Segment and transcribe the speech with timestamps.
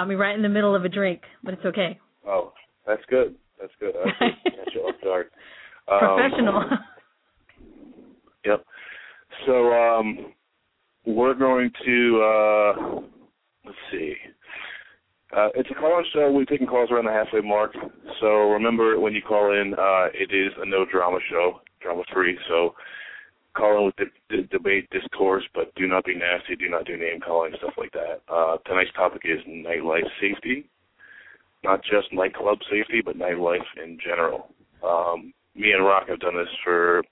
[0.00, 1.98] caught me right in the middle of a drink, but it's okay.
[2.26, 2.54] Oh,
[2.86, 3.34] that's good.
[3.60, 3.92] That's good.
[3.94, 5.26] I like to catch you off guard.
[5.88, 6.64] Um, Professional.
[8.46, 8.64] Yep.
[9.44, 10.32] So um,
[11.04, 13.00] we're going to uh,
[13.66, 14.14] let's see.
[15.36, 16.32] Uh, it's a call-in show.
[16.32, 17.72] We're taking calls around the halfway mark.
[18.18, 22.38] So remember, when you call in, uh, it is a no drama show, drama-free.
[22.48, 22.74] So
[23.60, 26.56] call in with the, the debate, discourse, but do not be nasty.
[26.56, 28.22] Do not do name calling, stuff like that.
[28.32, 30.68] Uh, tonight's topic is nightlife safety,
[31.62, 34.48] not just nightclub safety, but nightlife in general.
[34.82, 37.02] Um, me and Rock have done this for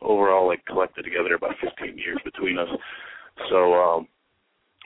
[0.00, 2.68] overall, like collected together about 15 years between us.
[3.50, 4.08] So um,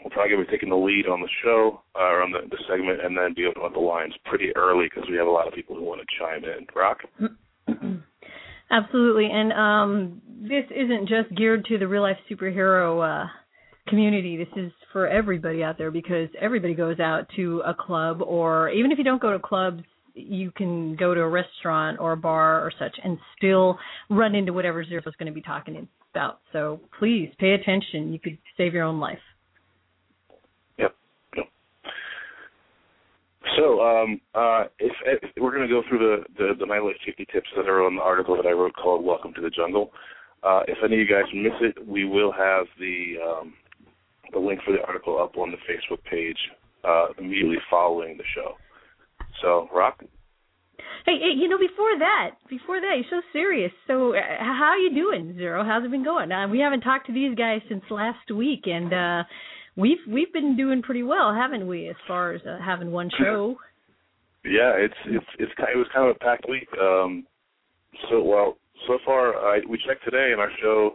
[0.02, 3.04] we'll probably be taking the lead on the show uh, or on the, the segment,
[3.04, 5.54] and then be opening up the lines pretty early because we have a lot of
[5.54, 6.66] people who want to chime in.
[6.75, 6.98] Rock.
[8.70, 9.28] Absolutely.
[9.31, 13.28] And um, this isn't just geared to the real life superhero uh,
[13.88, 14.38] community.
[14.38, 18.90] This is for everybody out there because everybody goes out to a club, or even
[18.90, 19.82] if you don't go to clubs,
[20.14, 23.78] you can go to a restaurant or a bar or such and still
[24.08, 26.40] run into whatever Zero is going to be talking about.
[26.52, 28.12] So please pay attention.
[28.12, 29.18] You could save your own life.
[30.78, 30.94] Yep.
[33.58, 37.26] So, um, uh, if, if we're going to go through the, the the nightlife safety
[37.32, 39.92] tips that are on the article that I wrote called "Welcome to the Jungle."
[40.42, 43.54] Uh, if any of you guys miss it, we will have the um,
[44.32, 46.38] the link for the article up on the Facebook page
[46.84, 48.54] uh, immediately following the show.
[49.42, 50.02] So, Rock.
[51.06, 53.72] Hey, you know, before that, before that, you're so serious.
[53.86, 55.64] So, uh, how are you doing, Zero?
[55.64, 56.30] How's it been going?
[56.30, 59.24] Uh, we haven't talked to these guys since last week, and uh
[59.76, 61.88] we've we've been doing pretty well, haven't we?
[61.88, 63.56] As far as uh, having one show.
[64.44, 66.68] Yeah, it's it's it's kind it was kind of a packed week.
[66.80, 67.26] Um,
[68.08, 70.92] so well, so far I, we checked today, and our show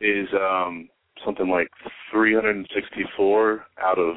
[0.00, 0.88] is um,
[1.24, 1.68] something like
[2.12, 4.16] 364 out of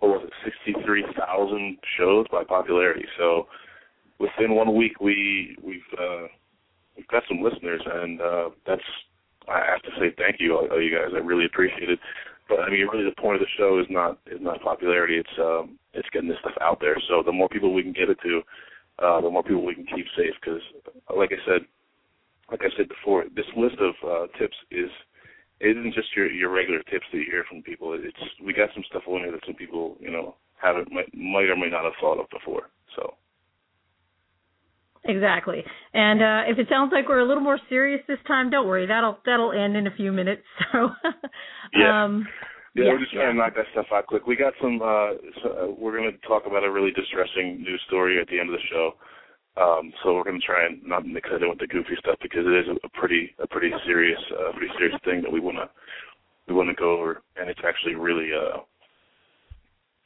[0.00, 3.06] what was it, 63,000 shows by popularity.
[3.18, 3.46] So
[4.18, 6.26] within one week, we we've uh,
[6.96, 8.82] we've got some listeners, and uh, that's
[9.48, 11.12] I have to say thank you, all, all you guys.
[11.14, 11.98] I really appreciate it.
[12.48, 15.18] But I mean, really, the point of the show is not is not popularity.
[15.18, 16.96] It's um, it's getting this stuff out there.
[17.08, 18.42] So the more people we can get it to,
[19.02, 20.34] uh, the more people we can keep safe.
[20.40, 20.60] Because,
[21.16, 21.66] like I said,
[22.50, 24.90] like I said before, this list of uh, tips is
[25.60, 27.94] it isn't just your your regular tips that you hear from people.
[27.94, 31.48] It's we got some stuff on here that some people you know haven't might, might
[31.50, 32.70] or might not have thought of before.
[32.94, 33.14] So
[35.08, 35.62] Exactly.
[35.94, 38.86] And uh if it sounds like we're a little more serious this time, don't worry.
[38.86, 40.42] That'll that'll end in a few minutes.
[40.72, 40.90] So
[41.74, 42.04] Yeah.
[42.04, 42.26] um
[42.74, 44.26] yeah, Yeah, we're just trying to knock that stuff out quick.
[44.26, 44.82] We got some.
[44.82, 48.38] uh, so, uh We're going to talk about a really distressing news story at the
[48.38, 48.94] end of the show.
[49.56, 52.18] Um, so we're going to try and not mix it in with the goofy stuff
[52.20, 55.56] because it is a, pretty a pretty serious uh, pretty serious thing that we want
[55.56, 55.68] to
[56.46, 58.60] we want to go over, and it's actually really uh,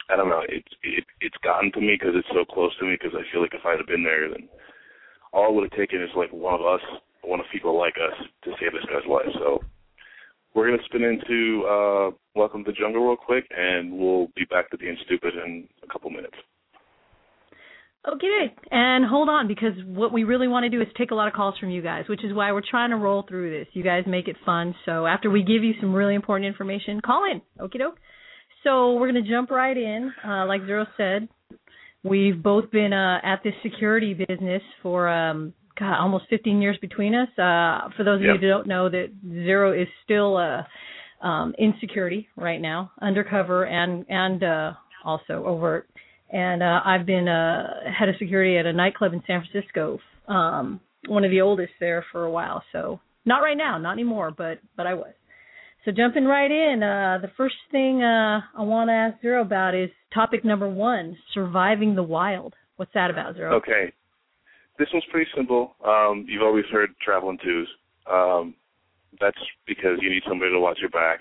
[0.08, 2.94] I don't know it's it, it's gotten to me because it's so close to me
[2.94, 4.48] because I feel like if I'd have been there then
[5.32, 6.82] all it would have taken is like one of us
[7.22, 9.28] one of people like us to save this guy's life.
[9.34, 9.60] So
[10.54, 14.44] we're going to spin into uh, Welcome to the Jungle real quick, and we'll be
[14.50, 16.36] back to being stupid in a couple minutes.
[18.08, 21.28] Okay, and hold on because what we really want to do is take a lot
[21.28, 23.68] of calls from you guys, which is why we're trying to roll through this.
[23.74, 24.74] You guys make it fun.
[24.86, 27.42] So after we give you some really important information, call in.
[27.62, 27.98] Okie doke.
[28.64, 30.12] So we're going to jump right in.
[30.26, 31.28] Uh, like Zero said,
[32.02, 37.14] we've both been uh, at this security business for um, God, almost 15 years between
[37.14, 37.28] us.
[37.38, 38.34] Uh, for those of Yep.
[38.34, 40.66] you who don't know, that Zero is still a
[41.22, 44.72] um, in security right now, undercover and and uh,
[45.04, 45.86] also overt.
[46.32, 49.98] And uh, I've been uh, head of security at a nightclub in San Francisco,
[50.28, 52.62] um, one of the oldest there for a while.
[52.72, 55.12] So not right now, not anymore, but but I was.
[55.84, 59.74] So jumping right in, uh, the first thing uh, I want to ask Zero about
[59.74, 62.54] is topic number one: surviving the wild.
[62.76, 63.54] What's that about, Zero?
[63.56, 63.92] Okay,
[64.78, 65.74] this one's pretty simple.
[65.84, 67.68] Um, you've always heard traveling twos.
[68.10, 68.54] Um,
[69.20, 71.20] that's because you need somebody to watch your back.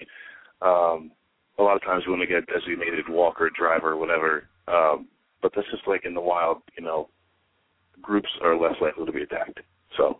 [0.61, 1.11] Um,
[1.57, 4.47] a lot of times you want to get a designated walker, driver, whatever.
[4.69, 5.07] Um,
[5.41, 7.09] but this is like in the wild, you know,
[8.01, 9.59] groups are less likely to be attacked.
[9.97, 10.19] So.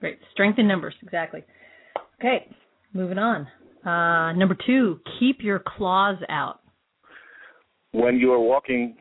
[0.00, 0.18] Great.
[0.32, 1.42] Strength in numbers, exactly.
[2.18, 2.48] Okay,
[2.92, 3.46] moving on.
[3.84, 6.60] Uh, number two, keep your claws out.
[7.92, 8.96] When you are walking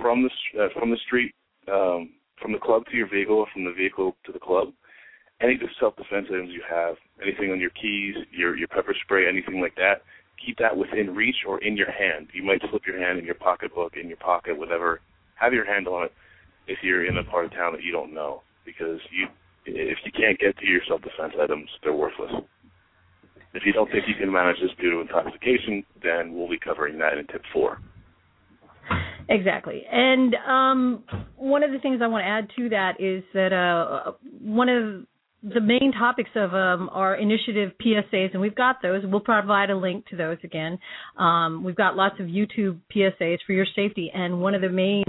[0.00, 1.32] from the uh, from the street,
[1.70, 4.68] um, from the club to your vehicle, or from the vehicle to the club,
[5.40, 9.74] any self-defense items you have, anything on your keys, your your pepper spray, anything like
[9.76, 10.02] that,
[10.44, 12.28] keep that within reach or in your hand.
[12.32, 15.00] You might slip your hand in your pocketbook, in your pocket, whatever.
[15.36, 16.12] Have your hand on it
[16.66, 19.26] if you're in a part of town that you don't know, because you
[19.66, 22.32] if you can't get to your self-defense items, they're worthless.
[23.54, 26.98] If you don't think you can manage this due to intoxication, then we'll be covering
[26.98, 27.80] that in tip four.
[29.28, 29.82] Exactly.
[29.90, 31.04] And um,
[31.36, 35.06] one of the things I want to add to that is that uh, one of
[35.52, 39.02] the main topics of um, our initiative PSAs, and we've got those.
[39.04, 40.78] We'll provide a link to those again.
[41.18, 45.04] Um, we've got lots of YouTube PSAs for your safety, and one of the main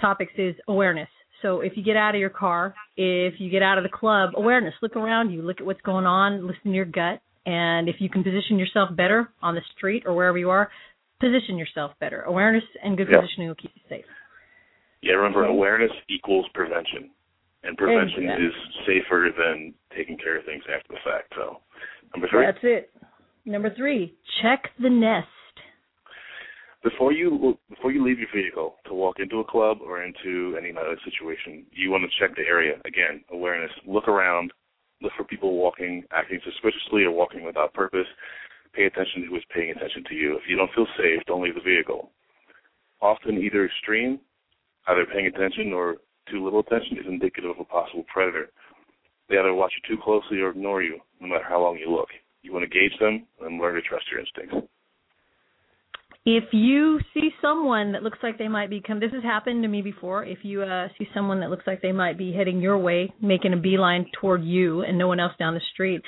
[0.00, 1.08] topics is awareness.
[1.40, 4.30] So if you get out of your car, if you get out of the club,
[4.36, 4.74] awareness.
[4.82, 5.40] Look around you.
[5.40, 6.46] Look at what's going on.
[6.46, 7.22] Listen to your gut.
[7.46, 10.70] And if you can position yourself better on the street or wherever you are,
[11.20, 12.20] position yourself better.
[12.22, 13.22] Awareness and good yep.
[13.22, 14.04] positioning will keep you safe.
[15.02, 15.52] Yeah, remember, okay.
[15.52, 17.10] awareness equals prevention.
[17.62, 18.46] And prevention exactly.
[18.46, 18.54] is
[18.86, 21.32] safer than taking care of things after the fact.
[21.36, 21.60] So,
[22.14, 22.46] number three.
[22.46, 22.90] That's it.
[23.44, 25.28] Number three, check the nest.
[26.82, 30.70] Before you before you leave your vehicle to walk into a club or into any
[30.70, 32.76] other situation, you want to check the area.
[32.86, 33.70] Again, awareness.
[33.86, 34.52] Look around.
[35.02, 38.06] Look for people walking, acting suspiciously, or walking without purpose.
[38.72, 40.36] Pay attention to who is paying attention to you.
[40.36, 42.10] If you don't feel safe, don't leave the vehicle.
[43.02, 44.20] Often, either extreme,
[44.88, 45.96] either paying attention or
[46.30, 48.50] too little attention, is indicative of a possible predator.
[49.28, 52.08] They either watch you too closely or ignore you, no matter how long you look.
[52.42, 54.68] You want to gauge them and learn to trust your instincts.
[56.26, 59.68] If you see someone that looks like they might be come, this has happened to
[59.68, 60.24] me before.
[60.24, 63.54] If you uh, see someone that looks like they might be heading your way, making
[63.54, 66.02] a beeline toward you, and no one else down the street,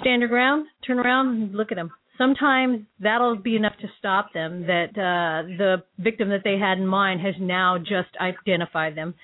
[0.00, 1.90] stand your ground, turn around, and look at them.
[2.16, 4.66] Sometimes that'll be enough to stop them.
[4.66, 9.14] That uh, the victim that they had in mind has now just identified them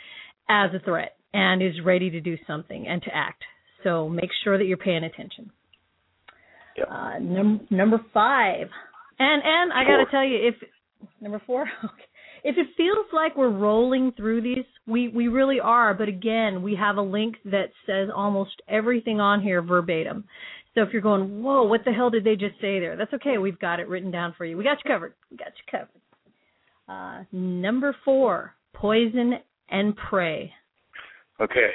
[0.49, 3.43] as a threat and is ready to do something and to act.
[3.85, 5.51] So make sure that you're paying attention.
[6.77, 6.89] Yep.
[6.91, 8.69] Uh, num- number five,
[9.19, 10.55] and and I got to tell you, if
[11.21, 12.05] number four, okay.
[12.45, 15.95] if it feels like we're rolling through these, we we really are.
[15.95, 20.25] But again, we have a link that says almost everything on here verbatim.
[20.75, 22.97] So if you're going, whoa, what the hell did they just say there?
[22.97, 23.39] That's okay.
[23.39, 24.57] We've got it written down for you.
[24.57, 25.15] We got you covered.
[25.31, 25.89] We got you covered.
[26.89, 29.35] Uh, number four, poison
[29.71, 30.53] and prey.
[31.41, 31.73] Okay.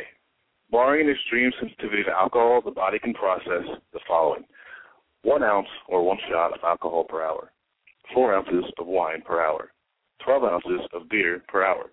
[0.72, 3.64] Barring extreme sensitivity to alcohol, the body can process
[3.94, 4.44] the following
[5.24, 7.52] one ounce or one shot of alcohol per hour,
[8.14, 9.72] four ounces of wine per hour,
[10.26, 11.92] 12 ounces of beer per hour.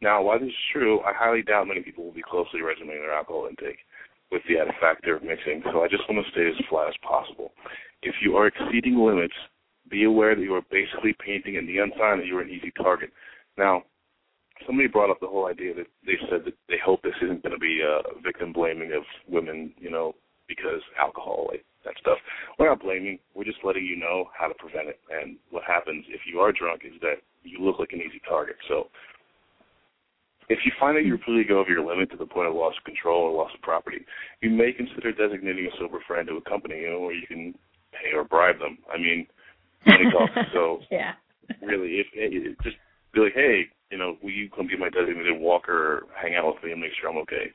[0.00, 3.14] Now, while this is true, I highly doubt many people will be closely regimenting their
[3.14, 3.78] alcohol intake
[4.30, 6.94] with the added factor of mixing, so I just want to stay as flat as
[7.02, 7.52] possible.
[8.02, 9.34] If you are exceeding limits,
[9.88, 12.72] be aware that you are basically painting a neon sign that you are an easy
[12.76, 13.10] target.
[13.56, 13.82] Now,
[14.66, 17.54] somebody brought up the whole idea that they said that they hope this isn't going
[17.54, 20.14] to be uh, a victim blaming of women, you know,
[20.48, 22.18] because alcohol, like that stuff.
[22.58, 23.18] We're not blaming.
[23.34, 25.00] We're just letting you know how to prevent it.
[25.10, 28.56] And what happens if you are drunk is that you look like an easy target.
[28.68, 28.88] So
[30.48, 32.74] if you find that you really go over your limit to the point of loss
[32.76, 34.04] of control or loss of property,
[34.40, 37.54] you may consider designating a sober friend to accompany you, or you can
[37.92, 38.78] pay or bribe them.
[38.92, 39.26] I mean,
[39.86, 40.32] money talks.
[40.52, 41.12] So yeah,
[41.62, 42.76] really, if it, just
[43.12, 46.64] be like, hey, you know, will you come be my designated walker hang out with
[46.64, 47.52] me and make sure I'm okay?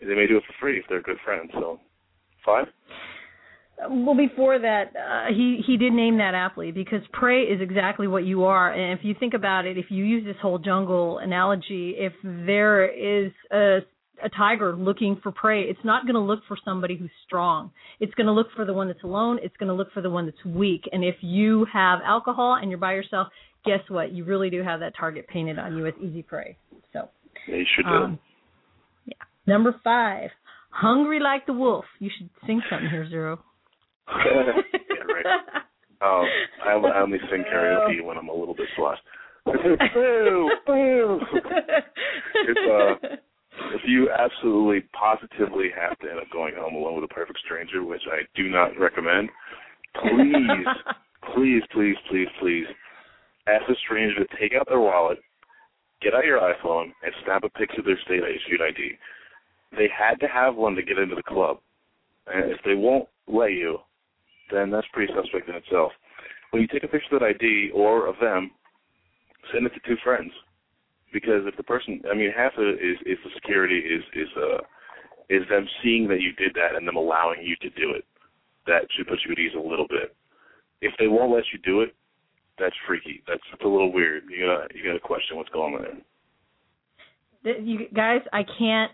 [0.00, 1.50] They may do it for free if they're good friends.
[1.52, 1.80] So
[2.46, 2.66] five.
[3.90, 8.24] Well, before that, uh, he he did name that aptly because prey is exactly what
[8.24, 8.72] you are.
[8.72, 12.88] And if you think about it, if you use this whole jungle analogy, if there
[12.88, 13.80] is a
[14.22, 17.70] a tiger looking for prey, it's not going to look for somebody who's strong.
[18.00, 19.38] It's going to look for the one that's alone.
[19.42, 20.82] It's going to look for the one that's weak.
[20.92, 23.28] And if you have alcohol and you're by yourself,
[23.64, 24.12] guess what?
[24.12, 26.56] You really do have that target painted on you as easy prey.
[26.92, 27.08] So
[27.46, 27.94] they you should do.
[27.94, 28.18] Um,
[29.06, 29.14] yeah.
[29.46, 30.30] Number five,
[30.70, 31.84] Hungry like the wolf.
[31.98, 33.40] You should sing something here, Zero.
[34.08, 34.52] yeah,
[35.12, 35.26] right.
[36.02, 36.26] Um,
[36.64, 38.98] I, I only sing karaoke when I'm a little bit slosh.
[39.44, 41.20] boo, boo.
[42.34, 43.16] It's uh,
[43.74, 47.84] if you absolutely positively have to end up going home alone with a perfect stranger,
[47.84, 49.28] which I do not recommend,
[50.02, 50.66] please,
[51.34, 52.66] please, please, please, please
[53.56, 55.18] ask the stranger to take out their wallet,
[56.02, 58.92] get out your iPhone, and snap a picture of their state issued ID.
[59.76, 61.58] They had to have one to get into the club.
[62.26, 63.78] And if they won't let you,
[64.52, 65.92] then that's pretty suspect in itself.
[66.50, 68.50] When you take a picture of that ID or of them,
[69.52, 70.32] send it to two friends.
[71.12, 74.28] Because if the person, I mean, half of it is, is the security is is
[74.36, 74.58] uh
[75.28, 78.04] is them seeing that you did that and them allowing you to do it.
[78.66, 80.14] That should put you at ease a little bit.
[80.82, 81.94] If they won't let you do it,
[82.60, 83.22] that's freaky.
[83.26, 84.24] That's, that's a little weird.
[84.30, 85.82] You gotta you gotta question what's going on
[87.42, 87.60] there.
[87.60, 88.92] You guys, I can't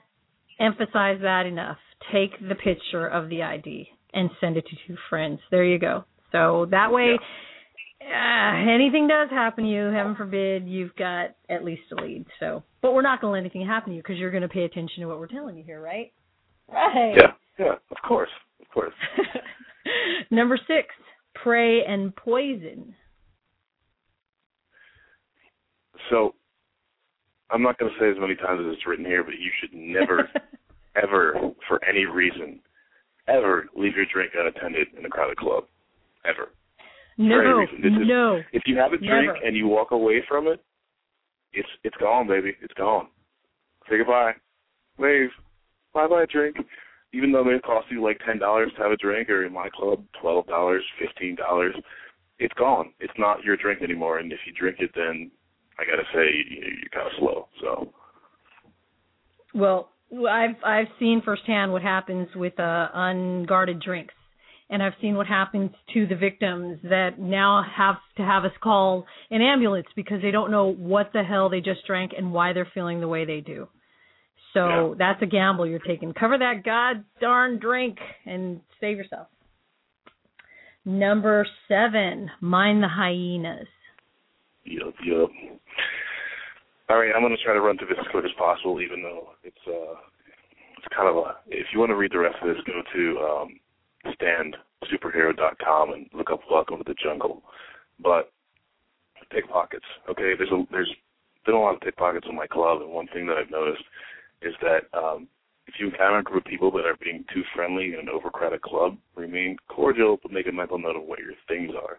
[0.60, 1.78] emphasize that enough.
[2.12, 5.40] Take the picture of the ID and send it to two friends.
[5.50, 6.04] There you go.
[6.32, 7.16] So that way,
[8.00, 8.64] yeah.
[8.64, 12.26] uh, anything does happen to you, heaven forbid, you've got at least a lead.
[12.40, 14.48] So, but we're not going to let anything happen to you because you're going to
[14.48, 16.12] pay attention to what we're telling you here, right?
[16.68, 17.14] Right.
[17.16, 17.32] Yeah.
[17.58, 17.72] Yeah.
[17.90, 18.30] Of course.
[18.60, 18.94] Of course.
[20.30, 20.88] Number six,
[21.34, 22.94] prey and poison.
[26.10, 26.34] So,
[27.56, 29.72] I'm not going to say as many times as it's written here, but you should
[29.72, 30.28] never,
[31.02, 32.60] ever, for any reason,
[33.28, 35.64] ever leave your drink unattended in a crowded club,
[36.26, 36.50] ever.
[37.16, 38.42] No, is, no.
[38.52, 39.46] If you have a drink never.
[39.46, 40.62] and you walk away from it,
[41.54, 42.52] it's it's gone, baby.
[42.60, 43.06] It's gone.
[43.88, 44.32] Say goodbye.
[44.98, 45.30] Wave.
[45.94, 46.56] Bye bye drink.
[47.14, 49.52] Even though it may cost you like ten dollars to have a drink, or in
[49.54, 51.74] my club, twelve dollars, fifteen dollars,
[52.38, 52.92] it's gone.
[53.00, 54.18] It's not your drink anymore.
[54.18, 55.30] And if you drink it, then
[55.78, 57.48] I gotta say you, you're kind of slow.
[57.60, 57.92] So.
[59.54, 59.90] Well,
[60.28, 64.14] I've I've seen firsthand what happens with uh, unguarded drinks,
[64.70, 69.06] and I've seen what happens to the victims that now have to have us call
[69.30, 72.70] an ambulance because they don't know what the hell they just drank and why they're
[72.74, 73.68] feeling the way they do.
[74.54, 74.94] So Yeah.
[74.98, 76.14] that's a gamble you're taking.
[76.14, 79.28] Cover that god darn drink and save yourself.
[80.84, 83.66] Number seven, mind the hyenas.
[84.66, 85.30] Yup.
[86.88, 89.02] All right, I'm going to try to run through this as quick as possible, even
[89.02, 89.98] though it's uh,
[90.78, 91.36] it's kind of a.
[91.48, 93.60] If you want to read the rest of this, go to um,
[94.14, 97.42] standsuperhero.com and look up "Welcome to the Jungle."
[98.00, 98.30] But
[99.30, 100.32] pickpockets, okay?
[100.38, 100.92] There's a there's
[101.44, 103.84] been a lot of pickpockets in my club, and one thing that I've noticed
[104.42, 105.26] is that um,
[105.66, 108.62] if you encounter a group of people that are being too friendly in an overcrowded
[108.62, 111.98] club, remain cordial, but make a mental note of what your things are.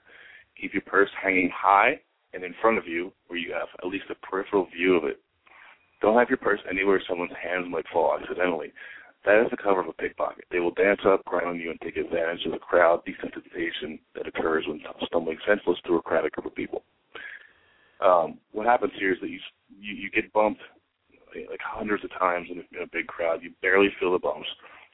[0.60, 2.00] Keep your purse hanging high
[2.34, 5.20] and in front of you where you have at least a peripheral view of it.
[6.02, 8.72] Don't have your purse anywhere someone's hands might fall accidentally.
[9.26, 10.46] That is the cover of a pickpocket.
[10.52, 14.28] They will dance up, grind on you, and take advantage of the crowd desensitization that
[14.28, 16.84] occurs when stumbling senseless through a crowded group of people.
[18.00, 19.40] Um, what happens here is that you
[19.80, 20.62] you, you get bumped
[21.50, 23.42] like hundreds of times in a, in a big crowd.
[23.42, 24.48] You barely feel the bumps,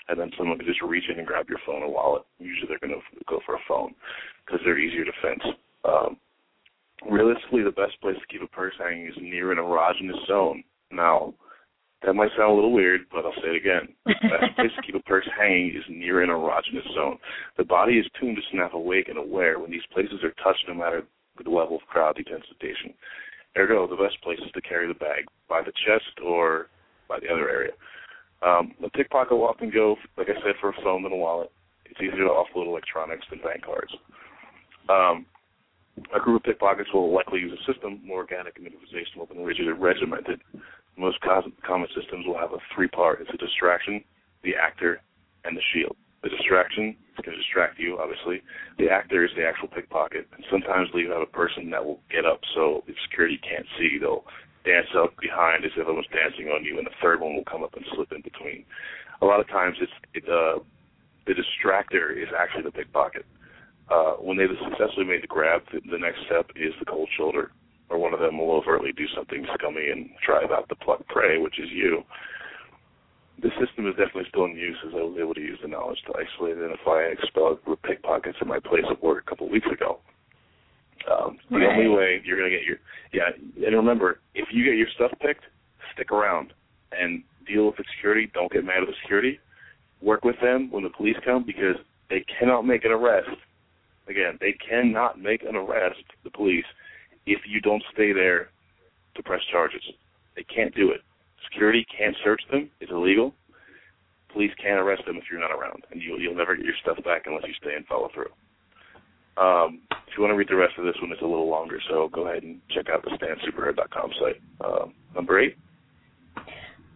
[0.07, 2.23] and then someone can just reach in and grab your phone or wallet.
[2.39, 3.93] Usually they're going to go for a phone
[4.45, 5.55] because they're easier to fence.
[5.85, 6.17] Um,
[7.09, 10.63] realistically, the best place to keep a purse hanging is near an erogenous zone.
[10.91, 11.33] Now,
[12.03, 13.95] that might sound a little weird, but I'll say it again.
[14.05, 17.17] The best place to keep a purse hanging is near an erogenous zone.
[17.57, 20.73] The body is tuned to snap awake and aware when these places are touched no
[20.73, 21.03] matter
[21.41, 22.93] the level of crowd desensitization.
[23.57, 26.67] Ergo, the best place is to carry the bag by the chest or
[27.07, 27.71] by the other area.
[28.41, 31.51] Um, a pickpocket will often go, like I said, for a phone than a wallet.
[31.85, 33.93] It's easier to offload electronics than bank cards.
[34.89, 35.25] Um,
[36.15, 39.67] a group of pickpockets will likely use a system more organic and improvisational than rigid
[39.67, 40.41] and regimented.
[40.97, 43.21] Most common systems will have a three-part.
[43.21, 44.03] It's a distraction,
[44.43, 45.01] the actor,
[45.43, 45.95] and the shield.
[46.23, 48.41] The distraction is going to distract you, obviously.
[48.77, 50.27] The actor is the actual pickpocket.
[50.33, 53.97] And sometimes you have a person that will get up so the security can't see.
[53.99, 54.23] They'll
[54.65, 57.63] dance up behind as if everyone's dancing on you, and the third one will come
[57.63, 58.65] up and slip in between.
[59.21, 60.59] A lot of times it's it, uh,
[61.27, 63.25] the distractor is actually the pickpocket.
[63.89, 67.51] Uh, when they've successfully made the grab, the, the next step is the cold shoulder,
[67.89, 71.37] or one of them will overtly do something scummy and try about the pluck prey,
[71.37, 72.03] which is you.
[73.41, 75.99] The system is definitely still in use as I was able to use the knowledge
[76.07, 79.29] to isolate, identify, and expel a group of pickpockets in my place of work a
[79.29, 79.99] couple of weeks ago.
[81.11, 81.77] Um, the Right.
[81.77, 82.77] only way you're going to get your
[83.11, 83.29] yeah,
[83.67, 85.43] and remember, if you get your stuff picked,
[85.93, 86.53] stick around
[86.97, 88.31] and deal with the security.
[88.33, 89.39] Don't get mad at the security.
[90.01, 91.75] Work with them when the police come because
[92.09, 93.29] they cannot make an arrest.
[94.07, 96.65] Again, they cannot make an arrest, the police,
[97.25, 98.49] if you don't stay there
[99.15, 99.83] to press charges.
[100.35, 101.01] They can't do it.
[101.51, 102.69] Security can't search them.
[102.79, 103.33] It's illegal.
[104.31, 106.97] police can't arrest them if you're not around, and you'll you'll never get your stuff
[107.05, 108.31] back unless you stay and follow through.
[109.35, 111.79] Um, if you want to read the rest of this one, it's a little longer,
[111.89, 114.41] so go ahead and check out the stansuperhero.com site.
[114.63, 115.55] Um, number eight.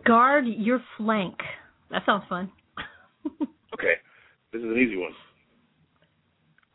[0.06, 1.36] Guard your flank.
[1.90, 2.52] That sounds fun.
[3.74, 3.96] okay,
[4.54, 5.12] this is an easy one.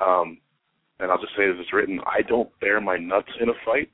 [0.04, 0.38] Um,
[0.99, 3.90] and I'll just say as it's written, I don't bare my nuts in a fight,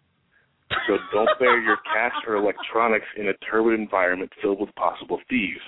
[0.87, 5.61] so don't bare your cash or electronics in a turbid environment filled with possible thieves.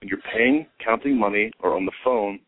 [0.00, 2.40] When you're paying, counting money, or on the phone,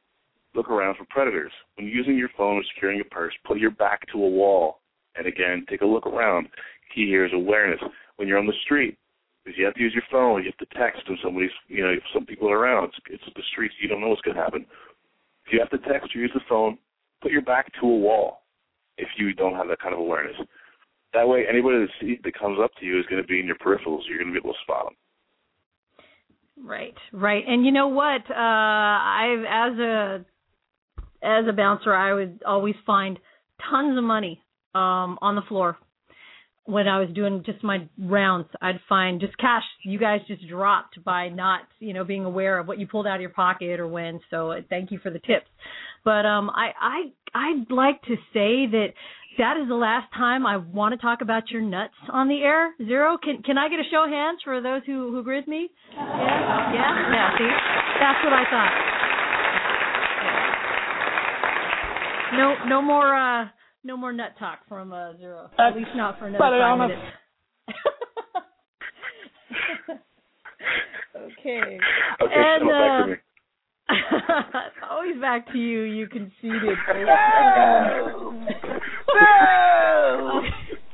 [0.55, 1.53] look around for predators.
[1.77, 4.81] When using your phone or securing a purse, put your back to a wall.
[5.17, 6.49] And again, take a look around.
[6.95, 7.81] Key here is awareness.
[8.17, 8.99] When you're on the street,
[9.45, 11.91] because you have to use your phone, you have to text and somebody's, you know,
[11.91, 12.87] if some people are around.
[12.87, 13.75] It's, it's the streets.
[13.81, 14.67] You don't know what's going to happen.
[15.47, 16.79] If you have to text or use the phone,
[17.23, 18.43] put your back to a wall.
[18.99, 20.37] If you don't have that kind of awareness,
[21.13, 23.47] that way anybody that sees that comes up to you is going to be in
[23.47, 24.01] your peripherals.
[24.09, 26.67] You're going to be able to spot them.
[26.67, 27.45] Right, right.
[27.47, 28.23] And you know what?
[28.31, 30.25] Uh I've as a
[31.23, 33.19] as a bouncer, I would always find
[33.71, 34.43] tons of money
[34.75, 35.77] um on the floor
[36.67, 41.03] when I was doing just my rounds, I'd find just cash you guys just dropped
[41.05, 43.87] by not, you know, being aware of what you pulled out of your pocket or
[43.87, 44.21] when.
[44.31, 45.47] So uh, thank you for the tips.
[46.07, 48.95] But um I I I'd like to say that
[49.39, 52.73] that is the last time I want to talk about your nuts on the air.
[52.79, 53.19] Zero.
[53.19, 55.69] Can can I get a show of hands for those who who agree with me?
[55.93, 56.73] Yeah.
[56.73, 57.11] Yeah.
[57.11, 57.37] Yeah.
[57.37, 57.51] See,
[57.99, 58.71] that's what I thought.
[62.39, 63.49] No no more uh
[63.83, 65.51] no more nut talk from uh, zero.
[65.59, 67.03] At least not for another five minutes.
[71.17, 71.81] okay.
[72.23, 73.17] Okay, and, so back to uh,
[73.91, 73.97] me.
[74.91, 75.83] always back to you.
[75.83, 76.77] You conceded.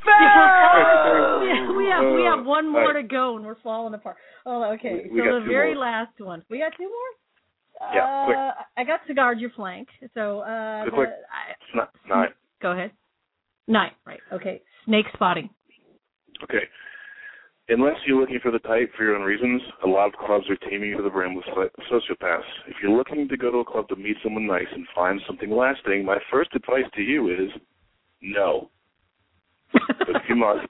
[0.04, 4.16] Yeah, we have we have one more to go and we're falling apart.
[4.46, 5.06] Oh, okay.
[5.10, 5.84] We- we so the very more.
[5.84, 6.42] last one.
[6.50, 7.92] We got two more.
[7.94, 8.36] Yeah, quick.
[8.38, 9.88] Uh, I got to guard your flank.
[10.14, 11.08] So uh, Quick, quick.
[11.74, 12.28] the- I, nine.
[12.60, 12.92] go ahead.
[13.68, 13.92] Nine.
[14.06, 14.20] Right.
[14.32, 14.62] Okay.
[14.84, 15.50] Snake spotting.
[16.44, 16.64] Okay.
[17.68, 20.68] Unless you're looking for the type for your own reasons, a lot of clubs are
[20.68, 22.42] teeming to the brim with sociopaths.
[22.66, 25.50] If you're looking to go to a club to meet someone nice and find something
[25.50, 27.50] lasting, my first advice to you is
[28.20, 28.68] no.
[29.72, 30.68] but if you must,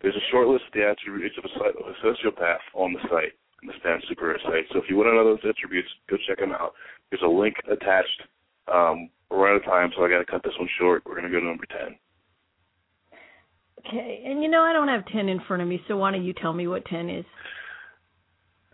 [0.00, 3.00] there's a short list of the attributes of a, site- of a sociopath on the
[3.02, 4.64] site, on the Stan Superhero site.
[4.72, 6.72] So if you want to know those attributes, go check them out.
[7.10, 8.22] There's a link attached.
[8.72, 11.02] Um, we're out of time, so I got to cut this one short.
[11.04, 11.98] We're going to go to number 10.
[13.88, 14.22] Okay.
[14.26, 16.34] And you know I don't have ten in front of me, so why don't you
[16.34, 17.24] tell me what ten is?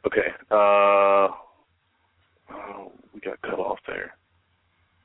[0.07, 0.29] Okay.
[0.50, 1.29] Uh,
[2.53, 4.14] oh, we got cut off there.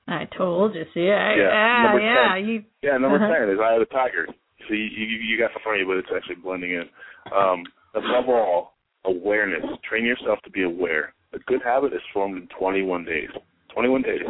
[0.08, 0.84] I told you.
[0.94, 2.36] See, I, Yeah, yeah, number yeah.
[2.36, 2.48] 10.
[2.48, 3.28] You Yeah, number Uh-huh.
[3.34, 4.28] ten is Eye of the Tiger.
[4.68, 6.90] So you, you you got in front of you, but it's actually blending in.
[7.32, 8.74] Um, above all,
[9.06, 9.64] awareness.
[9.88, 11.14] Train yourself to be aware.
[11.34, 13.30] A good habit is formed in 21 days.
[13.74, 14.22] 21 days.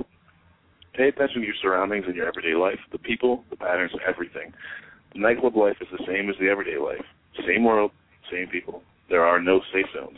[0.94, 4.52] Pay attention to your surroundings and your everyday life, the people, the patterns, everything.
[5.16, 7.04] Nightclub life is the same as the everyday life.
[7.48, 7.92] Same world,
[8.32, 8.84] same people.
[9.10, 10.18] There are no safe zones.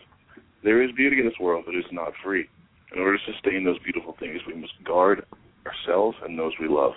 [0.63, 2.49] There is beauty in this world, but it is not free.
[2.93, 5.25] In order to sustain those beautiful things, we must guard
[5.65, 6.93] ourselves and those we love.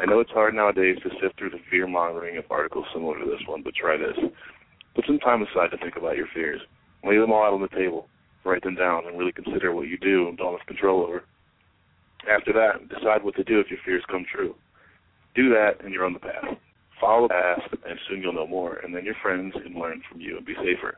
[0.00, 3.24] I know it's hard nowadays to sift through the fear mongering of articles similar to
[3.24, 4.18] this one, but try this.
[4.94, 6.60] Put some time aside to think about your fears.
[7.04, 8.08] Lay them all out on the table.
[8.44, 11.22] Write them down and really consider what you do and don't have control over.
[12.28, 14.54] After that, decide what to do if your fears come true.
[15.34, 16.56] Do that and you're on the path.
[17.02, 20.20] Follow the path and soon you'll know more and then your friends can learn from
[20.20, 20.96] you and be safer.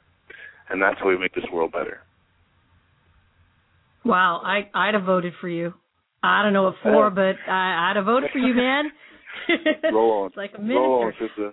[0.68, 2.00] And that's how we make this world better.
[4.04, 5.72] wow, I I'd have voted for you.
[6.22, 8.84] I don't know what for, but I, I'd have voted for you, man.
[9.92, 10.26] Roll on.
[10.28, 11.28] It's like a Roll on, minister.
[11.28, 11.46] sister.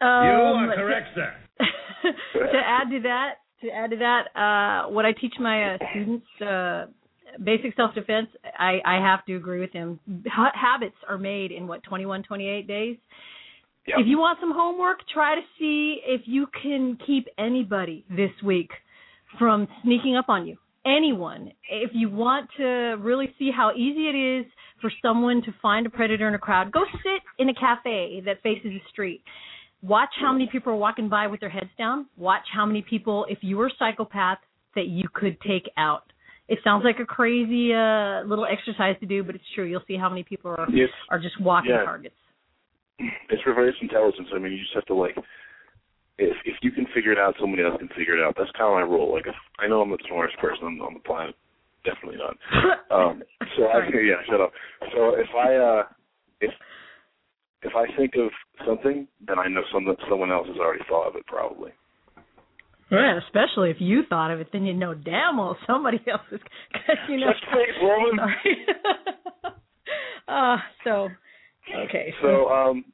[0.00, 1.34] Um, you are correct, sir.
[2.50, 6.26] to add to that, to add to that, uh, what I teach my uh, students,
[6.40, 6.86] uh,
[7.44, 10.00] basic self-defense, I, I have to agree with him.
[10.28, 12.96] Ha- habits are made in what 21, 28 days.
[13.88, 13.98] Yep.
[14.00, 18.70] If you want some homework, try to see if you can keep anybody this week
[19.38, 20.56] from sneaking up on you.
[20.86, 21.52] Anyone.
[21.70, 22.64] If you want to
[23.00, 24.46] really see how easy it is
[24.80, 28.42] for someone to find a predator in a crowd, go sit in a cafe that
[28.42, 29.22] faces the street.
[29.82, 32.06] Watch how many people are walking by with their heads down.
[32.16, 34.38] Watch how many people, if you were a psychopath,
[34.74, 36.04] that you could take out.
[36.48, 39.64] It sounds like a crazy uh, little exercise to do, but it's true.
[39.64, 41.84] You'll see how many people are It's, are just walking Yeah.
[41.84, 42.14] targets.
[42.98, 44.28] It's reverse intelligence.
[44.34, 45.16] I mean, you just have to like,
[46.18, 48.34] if if you can figure it out, somebody else can figure it out.
[48.36, 49.14] That's kind of my role.
[49.14, 51.34] Like, if I know I'm the smartest person on, on the planet,
[51.84, 52.36] definitely not.
[52.88, 53.22] Um,
[53.54, 54.50] so I yeah, shut up.
[54.94, 55.82] So if I uh,
[56.40, 56.50] if
[57.62, 58.30] if I think of
[58.66, 61.70] something, then I know some someone else has already thought of it probably.
[62.90, 66.40] Yeah, especially if you thought of it, then you know damn well somebody else is.
[66.72, 67.26] Cause, you know.
[67.26, 68.18] Touch base, woman.
[70.28, 71.08] Uh, so
[71.76, 72.12] okay.
[72.22, 72.84] So um,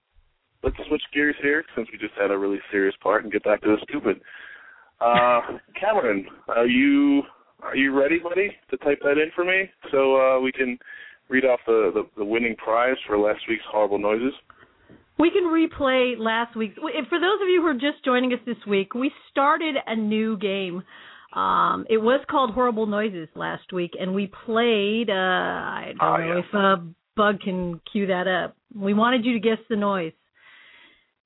[0.62, 3.62] let's switch gears here since we just had a really serious part and get back
[3.62, 4.20] to the stupid.
[5.00, 5.40] Uh,
[5.80, 7.22] Cameron, are you
[7.62, 10.78] are you ready, buddy, to type that in for me so uh, we can
[11.28, 14.32] read off the, the the winning prize for last week's horrible noises?
[15.18, 16.74] We can replay last week's.
[16.74, 20.36] For those of you who are just joining us this week, we started a new
[20.36, 20.82] game.
[21.34, 25.10] Um, it was called Horrible Noises last week, and we played.
[25.10, 26.38] Uh, I don't Oh, know yeah.
[26.40, 26.82] if uh,
[27.16, 28.56] Bug can cue that up.
[28.74, 30.12] We wanted you to guess the noise,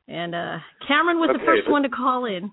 [0.07, 2.51] and uh, Cameron was the first but- one to call in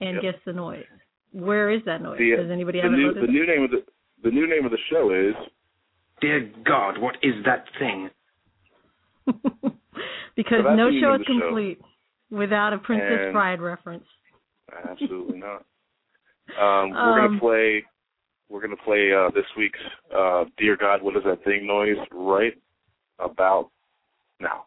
[0.00, 0.22] and Yep.
[0.22, 0.84] guess the noise.
[1.32, 2.18] Where is that noise?
[2.18, 3.84] The, uh, Does anybody have it new the new name of the
[4.22, 5.34] the new name of the show is
[6.20, 8.08] Dear God, what is that thing?
[10.36, 11.40] because So no show is the show.
[11.46, 11.80] complete
[12.30, 14.04] without a Princess And- Bride reference.
[14.88, 15.64] absolutely not.
[16.58, 17.84] Um, we're Um, gonna play.
[18.48, 19.78] We're gonna play uh, this week's
[20.16, 22.54] uh, "Dear God, What Is That Thing" noise right
[23.18, 23.70] about
[24.40, 24.64] now.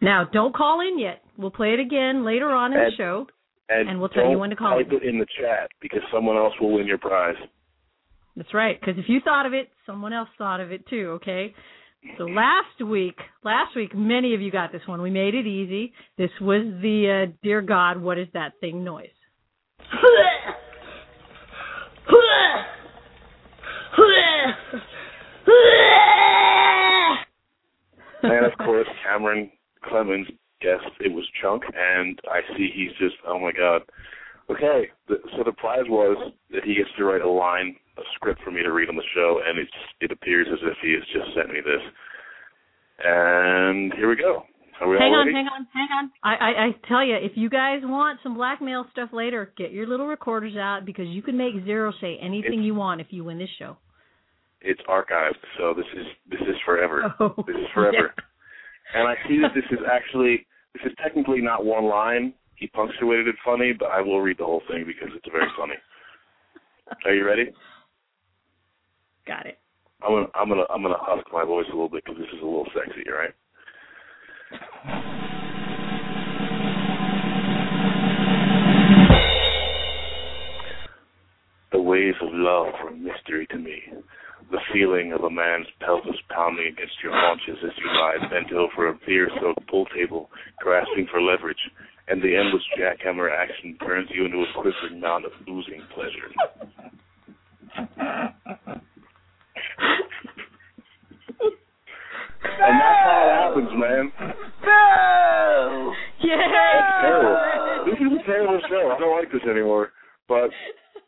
[0.00, 1.22] Now, don't call in yet.
[1.38, 3.26] We'll play it again later on in the show.
[3.70, 6.36] And, And we'll tell you when to call type it in the chat because someone
[6.36, 7.36] else will win your prize.
[8.36, 8.78] That's right.
[8.78, 11.18] Because if you thought of it, someone else thought of it too.
[11.22, 11.54] Okay.
[12.18, 15.02] So last week, last week, many of you got this one.
[15.02, 15.92] We made it easy.
[16.16, 19.08] This was the uh, "Dear God, what is that thing?" noise.
[28.22, 29.50] And of course, Cameron
[29.82, 30.26] Clemens
[30.60, 33.82] guessed it was Chunk, and I see he's just, oh my god.
[34.50, 38.50] Okay, so the prize was that he gets to write a line, a script for
[38.50, 41.34] me to read on the show, and it's it appears as if he has just
[41.36, 41.82] sent me this.
[43.04, 44.44] And here we go.
[44.80, 45.36] Are we hang all on, ready?
[45.36, 46.10] hang on, hang on.
[46.22, 49.86] I, I, I tell you, if you guys want some blackmail stuff later, get your
[49.86, 53.24] little recorders out because you can make Zero say anything It's- you want if you
[53.24, 53.76] win this show.
[54.66, 57.14] It's archived, so this is this is forever.
[57.20, 58.14] Oh, This is forever.
[58.16, 58.98] yeah.
[58.98, 62.32] And I see that this is actually this is technically not one line.
[62.56, 65.74] He punctuated it funny, but I will read the whole thing because it's very funny.
[67.04, 67.50] Are you ready?
[69.26, 69.58] Got it.
[70.02, 72.42] I'm gonna I'm gonna I'm gonna husk my voice a little bit because this is
[72.42, 73.34] a little sexy, all right?
[81.72, 83.82] The ways of love were a mystery to me.
[84.50, 88.88] The feeling of a man's pelvis pounding against your haunches as you lie bent over
[88.88, 91.56] a beer-soaked pool table, grasping for leverage,
[92.08, 96.30] and the endless jackhammer action turns you into a quivering mound of oozing pleasure.
[102.44, 104.12] And that's how it happens, man.
[104.62, 105.92] Boo!
[106.28, 106.36] Yeah.
[106.36, 107.36] That's terrible.
[107.86, 108.92] This is a terrible show.
[108.94, 109.92] I don't like this anymore.
[110.28, 110.50] But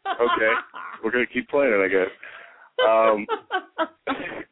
[0.06, 0.52] okay,
[1.02, 2.10] we're gonna keep playing it, I guess.
[2.86, 3.26] Um,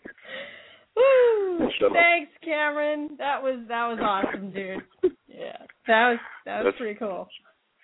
[0.97, 1.69] Woo.
[1.93, 3.17] Thanks, Cameron.
[3.19, 4.83] That was that was awesome, dude.
[5.29, 7.29] Yeah, that was that was That's- pretty cool.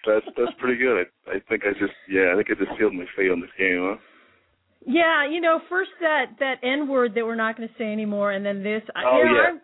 [0.07, 1.05] that's that's pretty good.
[1.27, 3.51] I, I think I just yeah, I think I just sealed my fate on this
[3.59, 3.97] game, huh?
[4.87, 8.33] Yeah, you know, first that that N word that we're not going to say anymore,
[8.33, 8.83] and then this.
[8.97, 9.49] Oh, you know, yeah.
[9.49, 9.61] I'm,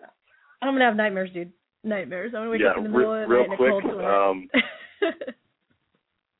[0.62, 1.52] I'm gonna have nightmares, dude.
[1.84, 2.32] Nightmares.
[2.34, 4.48] I'm gonna wake Yeah, up in the re- middle of the real night quick, um,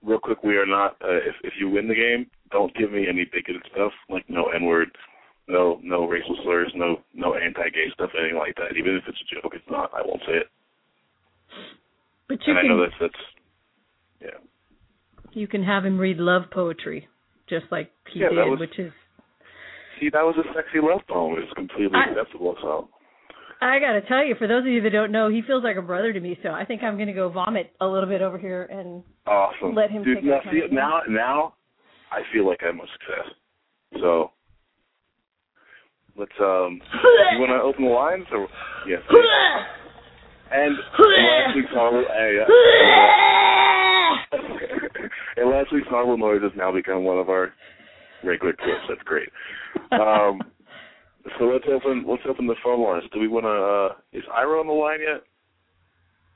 [0.04, 0.92] Real quick, we are not.
[1.02, 4.46] Uh, if if you win the game, don't give me any bigoted stuff like no
[4.54, 4.88] N word,
[5.48, 8.76] no no racial slurs, no no anti-gay stuff, anything like that.
[8.78, 9.90] Even if it's a joke, it's not.
[9.94, 10.46] I won't say it.
[12.28, 13.14] but you and I know that's that's
[14.20, 14.38] yeah.
[15.32, 17.08] you can have him read love poetry,
[17.48, 18.92] just like he Yeah, did, was- which is
[20.00, 21.36] See, that was a sexy love poem.
[21.42, 22.54] It's completely I- acceptable.
[22.60, 22.88] So
[23.62, 25.82] I gotta tell you, for those of you that don't know, he feels like a
[25.82, 26.38] brother to me.
[26.42, 29.74] So I think I'm gonna go vomit a little bit over here and awesome.
[29.74, 31.54] Let him Dude, take now, see, now now
[32.12, 33.32] I feel like I'm a success.
[34.00, 34.32] So
[36.18, 36.80] let's um.
[37.32, 38.46] you want to open the lines or
[38.86, 39.00] yes?
[40.52, 40.76] And
[41.72, 42.04] horrible.
[42.12, 42.46] Hey, yeah.
[44.32, 44.70] and
[45.56, 47.52] last week's noise has now become one of our
[48.22, 48.84] regular clips.
[48.88, 49.28] That's great.
[49.92, 50.42] Um,
[51.38, 53.04] so let's open let's open the phone lines.
[53.12, 53.48] Do we want to?
[53.48, 55.22] Uh, is Ira on the line yet?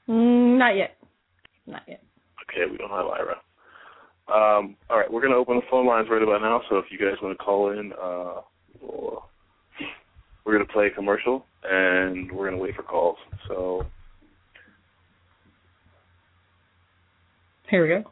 [0.09, 0.97] Mm, not yet,
[1.67, 2.03] not yet.
[2.49, 3.37] Okay, we don't have Ira.
[4.29, 6.63] Um, all right, we're going to open the phone lines right about now.
[6.69, 8.41] So if you guys want to call in, uh,
[8.81, 9.25] we'll,
[10.45, 13.19] we're going to play a commercial and we're going to wait for calls.
[13.49, 13.87] So
[17.69, 18.09] Here we go.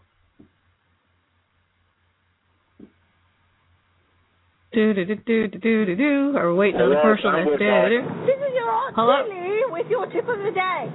[4.79, 6.39] Do do do do do do do do.
[6.39, 7.35] Or waiting on the commercial.
[7.35, 7.51] Do.
[7.51, 9.27] This is your Aunt Hello?
[9.27, 10.87] Tilly with your tip of the day.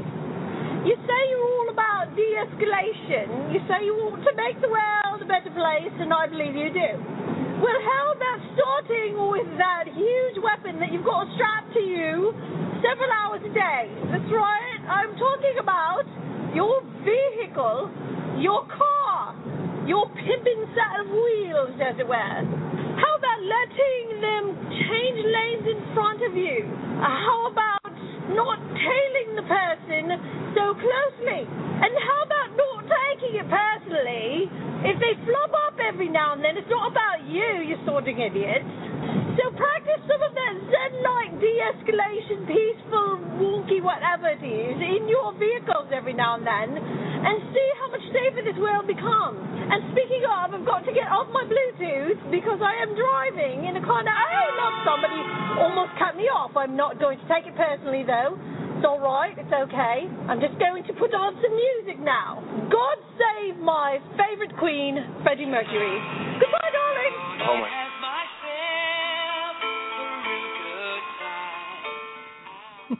[0.88, 3.52] You say you're all about de-escalation.
[3.52, 6.72] You say you want to make the world a better place, and I believe you
[6.72, 6.92] do.
[7.60, 12.32] Well, how about starting with that huge weapon that you've got strapped to you
[12.80, 13.92] several hours a day?
[14.16, 14.80] That's right.
[14.88, 16.08] I'm talking about
[16.56, 17.92] your vehicle,
[18.40, 19.36] your car,
[19.84, 22.64] your pimping set of wheels, as it were.
[23.00, 26.70] How about letting them change lanes in front of you?
[27.02, 27.92] How about
[28.34, 30.04] not tailing the person
[30.54, 31.44] so closely?
[31.44, 34.50] And how about not taking it personally
[34.86, 36.58] if they flop up every now and then?
[36.58, 38.93] It's not about you, you sorting idiots.
[39.38, 43.10] So practice some of that Zen-like de-escalation, peaceful,
[43.42, 48.06] wonky whatever it is in your vehicles every now and then, and see how much
[48.14, 49.42] safer this world becomes.
[49.42, 53.80] And speaking of, I've got to get off my Bluetooth because I am driving in
[53.80, 54.14] a car now.
[54.14, 55.18] Oh, somebody
[55.58, 56.54] almost cut me off.
[56.54, 58.38] I'm not going to take it personally though.
[58.78, 59.34] It's all right.
[59.40, 60.06] It's okay.
[60.28, 62.44] I'm just going to put on some music now.
[62.68, 65.98] God save my favorite queen, Freddie Mercury.
[66.38, 67.16] Goodbye, darling.
[67.48, 67.93] Oh my.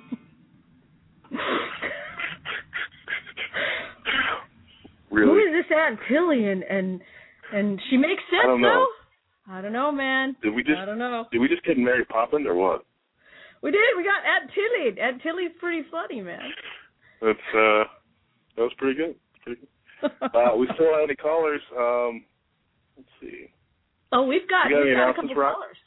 [5.10, 5.42] Who really?
[5.44, 7.02] is this Aunt Tilly and and
[7.54, 8.88] and she makes sense I don't know.
[9.48, 9.54] though?
[9.54, 10.36] I don't know, man.
[10.42, 11.26] Did we just I don't know.
[11.32, 12.86] did we just get Mary Poppins or what?
[13.62, 13.80] We did.
[13.96, 15.00] We got Aunt Tilly.
[15.00, 16.42] Aunt Tilly's pretty funny, man.
[17.22, 17.84] That's uh
[18.56, 19.16] that was pretty good.
[19.44, 19.68] Pretty good.
[20.34, 21.62] Uh we still have any callers.
[21.78, 22.26] Um
[22.98, 23.48] let's see.
[24.12, 25.78] oh, we've got, got we've got a couple callers.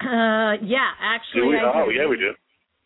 [0.00, 1.56] Uh, yeah, actually, Do we?
[1.58, 1.92] I Oh do.
[1.92, 2.32] yeah we do.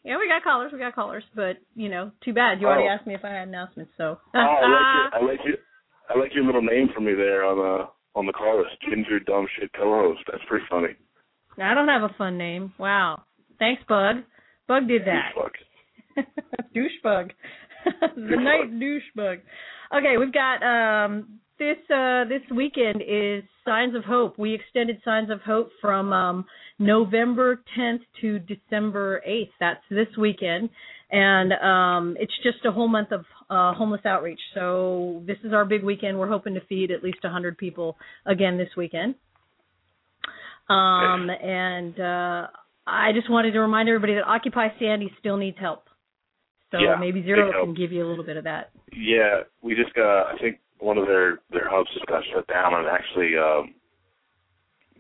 [0.05, 0.71] Yeah, we got callers.
[0.73, 2.61] We got callers, but you know, too bad.
[2.61, 2.93] You already Oh.
[2.93, 4.19] asked me if I had announcements, so.
[4.35, 5.57] Oh I like your I like your
[6.11, 8.77] I like your little name for me there on the on the call list.
[8.89, 10.21] Ginger Dumb Shit Co host.
[10.31, 10.95] That's pretty funny.
[11.61, 12.73] I don't have a fun name.
[12.79, 13.23] Wow.
[13.59, 14.17] Thanks, Bug.
[14.69, 15.33] Bug did that.
[15.35, 15.53] Fuck.
[16.75, 17.31] douchebug.
[18.17, 19.41] the night douchebug.
[19.97, 24.39] Okay, we've got um this uh this weekend is Signs of Hope.
[24.39, 26.45] We extended Signs of Hope from um
[26.79, 29.51] November 10th to December 8th.
[29.61, 30.71] That's this weekend.
[31.11, 34.41] And um it's just a whole month of uh homeless outreach.
[34.55, 36.19] So this is our big weekend.
[36.19, 39.15] We're hoping to feed at least 100 people again this weekend.
[40.69, 42.47] Um and uh
[42.87, 45.85] I just wanted to remind everybody that Occupy Sandy still needs help.
[46.71, 48.71] So Yeah, maybe Zero can give you a little bit of that.
[48.93, 50.35] Yeah, we just got.
[50.35, 53.75] I think one of their their hubs just got shut down, and actually, um,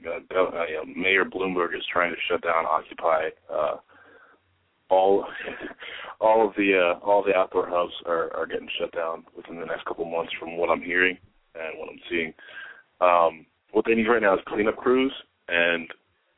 [0.06, 3.28] uh, uh, Mayor Bloomberg is trying to shut down Occupy.
[3.52, 3.76] Uh,
[4.88, 5.26] all
[6.20, 9.66] all of the uh, all the outdoor hubs are are getting shut down within the
[9.66, 11.18] next couple months, from what I'm hearing
[11.54, 12.32] and what I'm seeing.
[13.00, 15.12] Um, what they need right now is cleanup crews,
[15.48, 15.86] and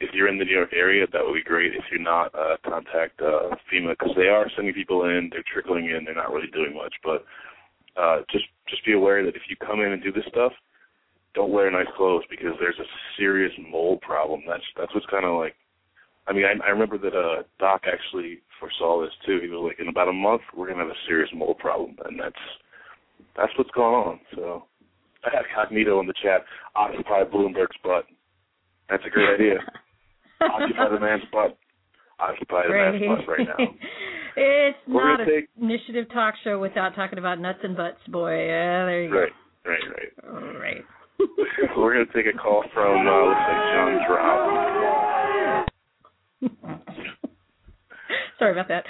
[0.00, 1.72] if you're in the New York area, that would be great.
[1.72, 5.30] If you're not, uh, contact uh, FEMA because they are sending people in.
[5.30, 6.04] They're trickling in.
[6.04, 7.24] They're not really doing much, but
[7.96, 10.52] uh, just just be aware that if you come in and do this stuff,
[11.34, 14.42] don't wear nice clothes because there's a serious mold problem.
[14.48, 15.54] That's that's what's kind of like.
[16.26, 19.38] I mean, I, I remember that uh, Doc actually foresaw this too.
[19.40, 22.18] He was like, in about a month, we're gonna have a serious mold problem, and
[22.18, 22.42] that's
[23.36, 24.20] that's what's going on.
[24.34, 24.64] So
[25.24, 26.42] I had Cognito in the chat.
[26.74, 28.06] Occupy Bloomberg's butt.
[28.88, 29.58] That's a great idea.
[30.40, 31.58] Occupy the man's butt.
[32.18, 33.56] Occupy the man's butt right now.
[34.36, 38.00] it's We're not gonna an take- initiative talk show without talking about nuts and butts,
[38.08, 38.46] boy.
[38.46, 39.18] Yeah, there you go.
[39.18, 39.32] Right,
[39.66, 40.12] right, right.
[40.22, 40.28] go.
[40.28, 40.84] All right.
[41.76, 45.66] We're gonna take a call from uh, looks like John Drop.
[48.38, 48.84] Sorry about that.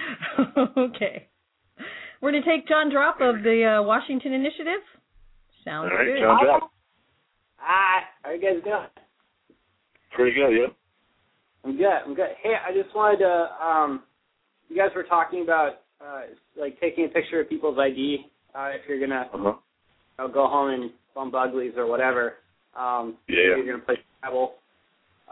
[0.76, 1.28] okay.
[2.20, 4.80] We're going to take John Drop of the uh, Washington Initiative.
[5.64, 6.20] Sounds All right, good.
[6.20, 6.70] John Drop.
[7.58, 8.86] Hi, how you guys doing?
[10.12, 10.66] Pretty good, yeah.
[11.66, 11.86] I'm good.
[11.86, 12.28] I'm good.
[12.42, 13.48] Hey, I just wanted to.
[13.64, 14.02] Um,
[14.68, 16.20] you guys were talking about uh,
[16.58, 19.38] like taking a picture of people's ID uh, if you're gonna Uh huh.
[20.18, 22.34] you know, go home and bump uglies or whatever.
[22.76, 23.56] Um, Yeah, if.
[23.56, 24.54] You're gonna play travel.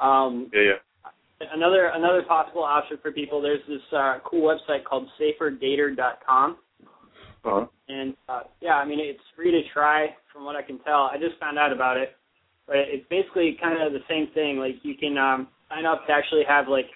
[0.00, 1.46] Um, Yeah, yeah.
[1.54, 3.40] another another possible option for people.
[3.40, 6.56] There's this uh, cool website called SaferDater.com.
[7.44, 7.66] Uh huh.
[7.88, 11.02] And uh, yeah, I mean it's free to try from what I can tell.
[11.12, 12.16] I just found out about it,
[12.66, 14.58] but it's basically kind of the same thing.
[14.58, 16.86] Like you can um, sign up to actually have like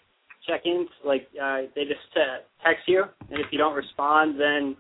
[0.47, 0.88] check-ins.
[1.05, 4.77] Like uh, they just uh, text you, and if you don't respond, then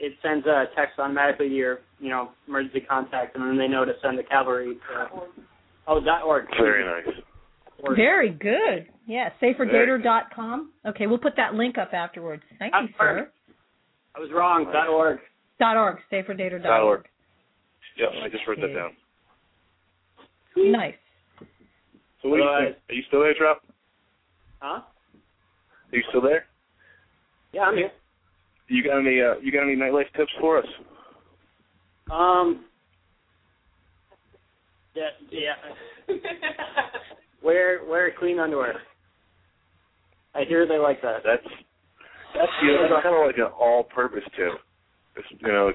[0.00, 3.84] it sends a text automatically to your you know emergency contact, and then they know
[3.84, 4.74] to send the cavalry.
[4.74, 5.20] To,
[5.88, 6.46] oh, dot org.
[6.58, 7.14] Very nice.
[7.82, 7.96] Org.
[7.96, 8.88] Very good.
[9.06, 10.72] Yeah, saferdater.com.
[10.86, 12.42] Okay, we'll put that link up afterwards.
[12.58, 13.30] Thank you, sir.
[14.16, 14.64] I was wrong.
[14.72, 15.18] Dot org.
[15.58, 16.62] Dot .org, saferdater.org.
[16.62, 17.04] Dot org.
[17.98, 18.90] Yep, I just wrote that down.
[20.56, 20.94] Nice.
[22.26, 22.76] So what do you think?
[22.90, 23.62] Are you still there, Drop?
[24.58, 24.80] Huh?
[25.92, 26.46] Are you still there?
[27.52, 27.92] Yeah, I'm here.
[28.66, 30.66] You got any uh, you got any nightlife tips for us?
[32.10, 32.64] Um.
[34.96, 35.54] Yeah, yeah.
[37.44, 38.80] wear wear clean underwear.
[40.34, 41.20] I hear they like that.
[41.24, 41.46] That's
[42.34, 44.52] that's you know, that's kind of like an all-purpose tip.
[45.16, 45.72] It's, you know,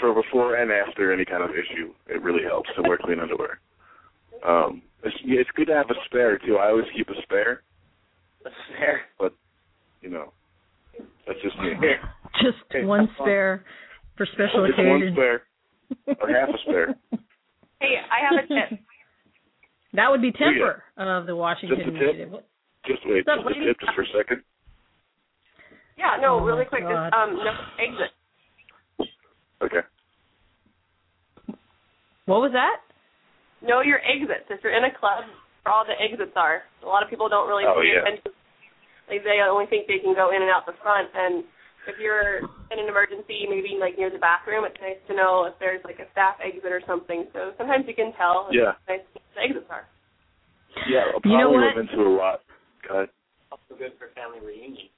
[0.00, 3.60] for before and after any kind of issue, it really helps to wear clean underwear.
[4.46, 4.82] Um,
[5.24, 6.56] yeah, it's good to have a spare too.
[6.56, 7.62] I always keep a spare.
[8.42, 9.00] That's fair.
[10.00, 10.32] You know,
[11.26, 11.72] that's just me.
[12.40, 13.64] Just one spare
[14.16, 15.42] for special Just one spare
[16.20, 16.94] or half a spare.
[17.80, 18.80] Hey, I have a tip.
[19.92, 20.50] That would be Do ya?
[20.50, 22.02] temper of the Washington Just a tip?
[22.02, 22.40] Initiative.
[22.84, 24.42] Just wait, What's up, just a tip, just for a second.
[25.96, 26.82] Yeah, no, Oh really quick.
[26.82, 27.10] God.
[27.10, 28.10] Just um, no exit.
[29.62, 29.86] Okay.
[32.26, 32.82] What was that?
[33.62, 34.46] Know your exits.
[34.50, 35.24] If you're in a club,
[35.64, 36.62] where all the exits are.
[36.82, 38.06] A lot of people don't really Oh, pay yeah.
[38.06, 38.32] attention.
[39.10, 41.08] Like they only think they can go in and out the front.
[41.16, 41.42] And
[41.88, 45.54] if you're in an emergency, maybe like near the bathroom, it's nice to know if
[45.58, 47.26] there's like a staff exit or something.
[47.32, 48.48] So sometimes you can tell.
[48.52, 48.76] Yeah.
[48.86, 49.88] It's nice what the exits are.
[50.86, 51.76] Yeah, I'll You know probably what?
[51.76, 52.40] run into a lot.
[52.86, 53.08] Go ahead.
[53.50, 54.92] Also good for family reunions.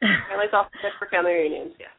[0.00, 1.74] Family's also good for family reunions.
[1.78, 1.92] Yeah.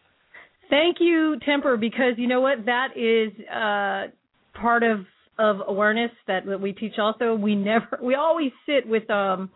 [0.69, 2.65] Thank you, Temper, because you know what?
[2.65, 4.11] That is uh,
[4.59, 5.05] part of
[5.39, 6.93] of awareness that, that we teach.
[6.99, 9.49] Also, we never, we always sit with um,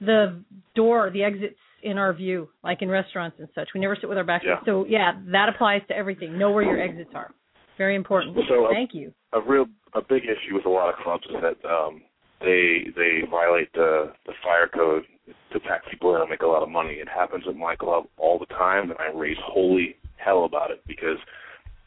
[0.00, 0.42] the
[0.74, 3.68] door, the exits in our view, like in restaurants and such.
[3.74, 4.44] We never sit with our backs.
[4.46, 4.56] Yeah.
[4.64, 6.38] So yeah, that applies to everything.
[6.38, 7.30] Know where your exits are.
[7.76, 8.36] Very important.
[8.48, 9.12] So, uh, Thank you.
[9.32, 12.02] a real a big issue with a lot of clubs is that um
[12.40, 15.04] they they violate the the fire code
[15.52, 16.94] to pack people in and make a lot of money.
[16.94, 20.82] It happens at my club all the time and I raise holy hell about it
[20.86, 21.18] because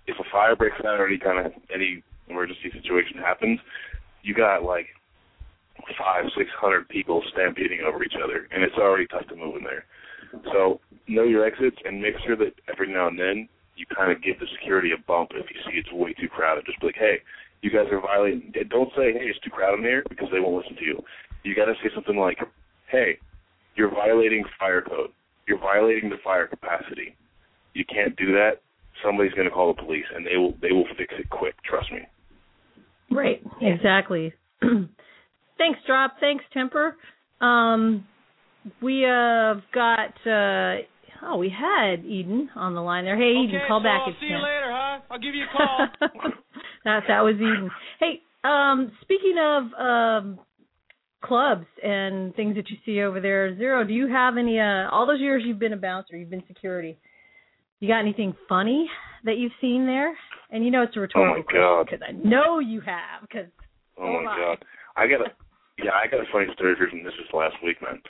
[0.08, 3.60] if a fire breaks out or any kind of any emergency situation happens,
[4.24, 4.88] you got like
[5.98, 9.64] five, six hundred people stampeding over each other and it's already tough to move in
[9.64, 9.86] there.
[10.52, 14.22] So know your exits and make sure that every now and then you kind of
[14.24, 16.66] give the security a bump if you see it's way too crowded.
[16.66, 17.20] Just be like, hey,
[17.62, 18.52] you guys are violating.
[18.70, 21.02] Don't say, hey, it's too crowded in here because they won't listen to you.
[21.44, 22.40] You got to say something like,
[22.90, 23.18] hey,
[23.76, 25.12] you're violating fire code.
[25.48, 27.16] You're violating the fire capacity.
[27.74, 28.62] You can't do that.
[29.06, 31.54] Somebody's going to call the police, and they will they will fix it quick.
[31.64, 32.00] Trust me.
[33.12, 33.42] Right.
[33.62, 34.34] Exactly.
[34.62, 36.16] Thanks, Drop.
[36.20, 36.96] Thanks, Temper.
[37.42, 38.06] Um,
[38.82, 40.10] we have got.
[40.26, 40.82] Uh,
[41.24, 43.18] oh, we had Eden on the line there.
[43.18, 44.44] Hey, Eden, okay, call so back I'll if see you you can.
[44.44, 45.00] later, huh?
[45.10, 45.88] I'll give you a call.
[46.86, 47.70] that that was Eden.
[48.00, 50.40] Hey, um, speaking of um,
[51.22, 54.60] clubs and things that you see over there, Zero, do you have any?
[54.60, 56.98] Uh, all those years you've been a bouncer, you've been security.
[57.80, 58.90] You got anything funny
[59.24, 60.18] that you've seen there?
[60.50, 61.88] And you know it's a rhetorical Oh, God.
[61.88, 63.22] question because I know you have.
[63.22, 63.48] Because
[64.00, 64.58] Oh Oh, my god.
[64.96, 65.32] I got a
[65.78, 68.02] yeah, I got a funny story from this just last week, man.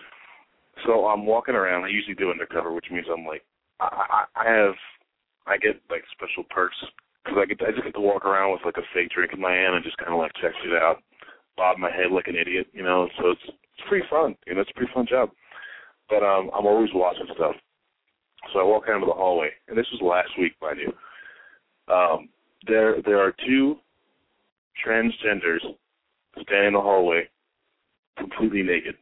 [0.85, 1.83] So I'm walking around.
[1.83, 3.43] I usually do undercover, which means I'm like,
[3.81, 4.75] I I, I have,
[5.47, 6.77] I get like special perks
[7.25, 9.41] because I get I just get to walk around with like a fake drink in
[9.41, 11.03] my hand and just kind of like check it out,
[11.57, 13.09] bob my head like an idiot, you know.
[13.19, 14.61] So it's it's pretty fun, you know.
[14.61, 15.31] It's a pretty fun job.
[16.09, 17.55] But um, I'm always watching stuff.
[18.53, 21.93] So I walk out into the hallway, and this was last week, mind you.
[21.93, 22.29] Um,
[22.65, 23.77] there there are two
[24.85, 25.59] transgenders
[26.41, 27.29] standing in the hallway,
[28.17, 28.95] completely naked.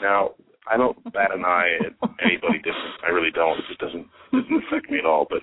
[0.00, 0.32] Now,
[0.70, 3.02] I don't bat an eye at anybody different.
[3.06, 3.58] I really don't.
[3.58, 5.26] It just doesn't doesn't affect me at all.
[5.28, 5.40] But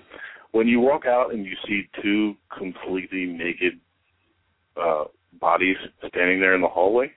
[0.52, 3.80] when you walk out and you see two completely naked
[4.76, 5.04] uh
[5.40, 5.76] bodies
[6.08, 7.10] standing there in the hallway,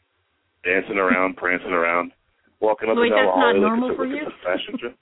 [0.63, 2.11] dancing around, prancing around,
[2.59, 4.27] walking up Wait, and down the hallway not like normal for you?
[4.43, 4.93] fashion show.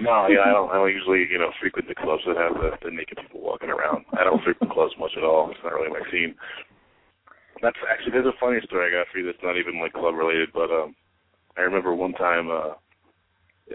[0.00, 0.70] No, yeah, I don't.
[0.70, 3.70] I don't usually, you know, frequent the clubs that have the, the naked people walking
[3.70, 4.04] around.
[4.18, 5.50] I don't frequent clubs much at all.
[5.50, 6.34] It's not really my scene.
[7.62, 10.14] That's actually there's a funny story I got for you that's not even like club
[10.14, 10.94] related, but um,
[11.56, 12.74] I remember one time uh,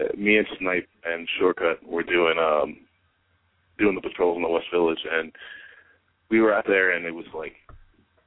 [0.00, 2.84] uh, me and Snipe and Shortcut were doing um,
[3.78, 5.32] doing the patrols in the West Village, and
[6.30, 7.54] we were out there, and it was like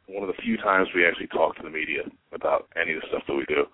[0.07, 3.07] one of the few times we actually talked to the media about any of the
[3.09, 3.65] stuff that we do.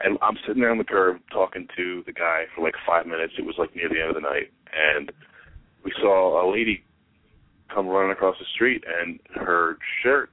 [0.00, 3.34] And I'm sitting there on the curb talking to the guy for like five minutes.
[3.38, 5.12] It was like near the end of the night, and
[5.84, 6.84] we saw a lady
[7.72, 10.30] come running across the street, and her shirt,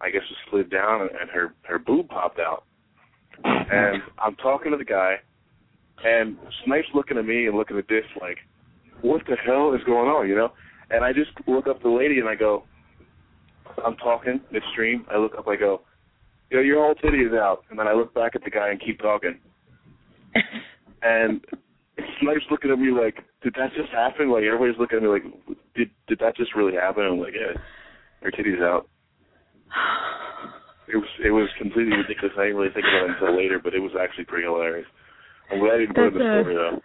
[0.00, 2.64] I guess, was slid down, and, her her boob popped out.
[3.44, 5.16] And I'm talking to the guy,
[6.04, 8.38] and Snipe's looking at me and looking at this like,
[9.02, 10.52] what the hell is going on, you know?
[10.90, 12.64] And I just look up the lady and I go,
[13.84, 15.04] I'm talking midstream.
[15.10, 15.82] I look up, I go,
[16.50, 17.64] yo, your whole titty is out.
[17.70, 19.38] And then I look back at the guy and keep talking.
[21.02, 21.40] and
[22.20, 24.30] Snipe's looking at me like, did that just happen?
[24.30, 25.24] Like everybody's looking at me like,
[25.74, 27.04] did did that just really happen?
[27.04, 27.60] I'm like, yeah,
[28.22, 28.88] her titty's out.
[30.88, 32.34] it was it was completely ridiculous.
[32.38, 34.86] I didn't really think about it until later, but it was actually pretty hilarious.
[35.50, 36.80] I'm glad you put in the a- story though.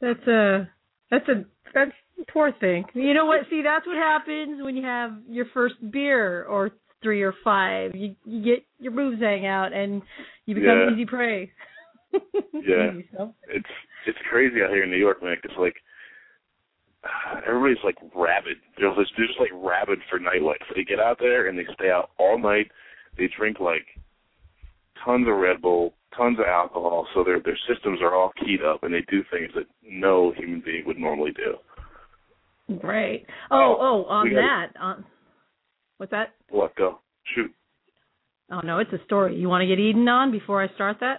[0.00, 0.70] That's a
[1.10, 1.92] that's a that's
[2.32, 2.84] poor thing.
[2.94, 3.40] You know what?
[3.50, 6.70] See, that's what happens when you have your first beer or
[7.06, 7.94] three or five.
[7.94, 10.02] You you get your boobs hang out and
[10.46, 10.90] you become Yeah.
[10.92, 11.52] easy prey.
[12.52, 12.90] Yeah.
[12.98, 13.08] Easy.
[13.48, 13.72] It's
[14.06, 15.36] it's crazy out here in New York, man.
[15.40, 15.76] 'cause like
[17.46, 18.56] everybody's like rabid.
[18.76, 20.64] They're just they're just like rabid for nightlife.
[20.74, 22.70] They get out there and they stay out all night.
[23.16, 23.86] They drink like
[25.04, 28.82] tons of Red Bull, tons of alcohol, so their their systems are all keyed up
[28.82, 31.56] and they do things that no human being would normally do.
[32.82, 33.24] Right.
[33.50, 34.36] Oh, oh, oh on gotta-
[34.74, 34.80] that.
[34.80, 35.04] On
[35.98, 36.34] what's that?
[36.50, 37.00] What go?
[37.34, 37.52] Shoot.
[38.50, 39.36] Oh no, it's a story.
[39.36, 41.18] You want to get Eden on before I start that?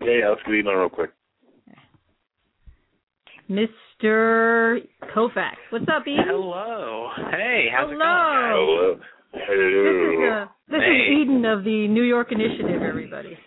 [0.00, 1.10] Yeah, yeah, let's get Eden on real quick.
[3.50, 4.78] Mr.
[5.14, 5.54] Kofax.
[5.70, 6.24] What's up, Eden?
[6.26, 7.08] Hello.
[7.30, 7.96] Hey, how's Hello.
[7.96, 8.94] Hello.
[9.32, 10.42] This is Hello.
[10.42, 10.96] uh, this Hey.
[10.96, 13.38] is Eden of the New York Initiative, everybody.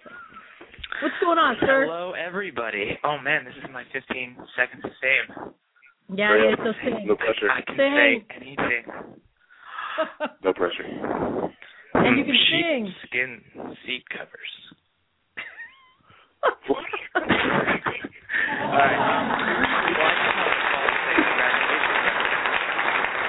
[1.02, 1.86] What's going on, sir?
[1.86, 2.97] Hello, everybody.
[3.04, 5.54] Oh man, this is my 15 seconds of fame.
[6.16, 6.60] Yeah, Straight yeah, up.
[6.64, 7.08] so sing.
[7.08, 7.52] No pressure.
[7.52, 7.95] I can Sing.
[7.95, 8.84] say anything.
[10.43, 10.84] No pressure.
[11.93, 12.93] and you can Sheep sing.
[13.08, 13.41] Skin
[13.86, 14.52] seat covers.
[16.70, 16.76] All
[18.76, 19.00] right.
[19.89, 22.00] Well, I just want to call and say congratulations.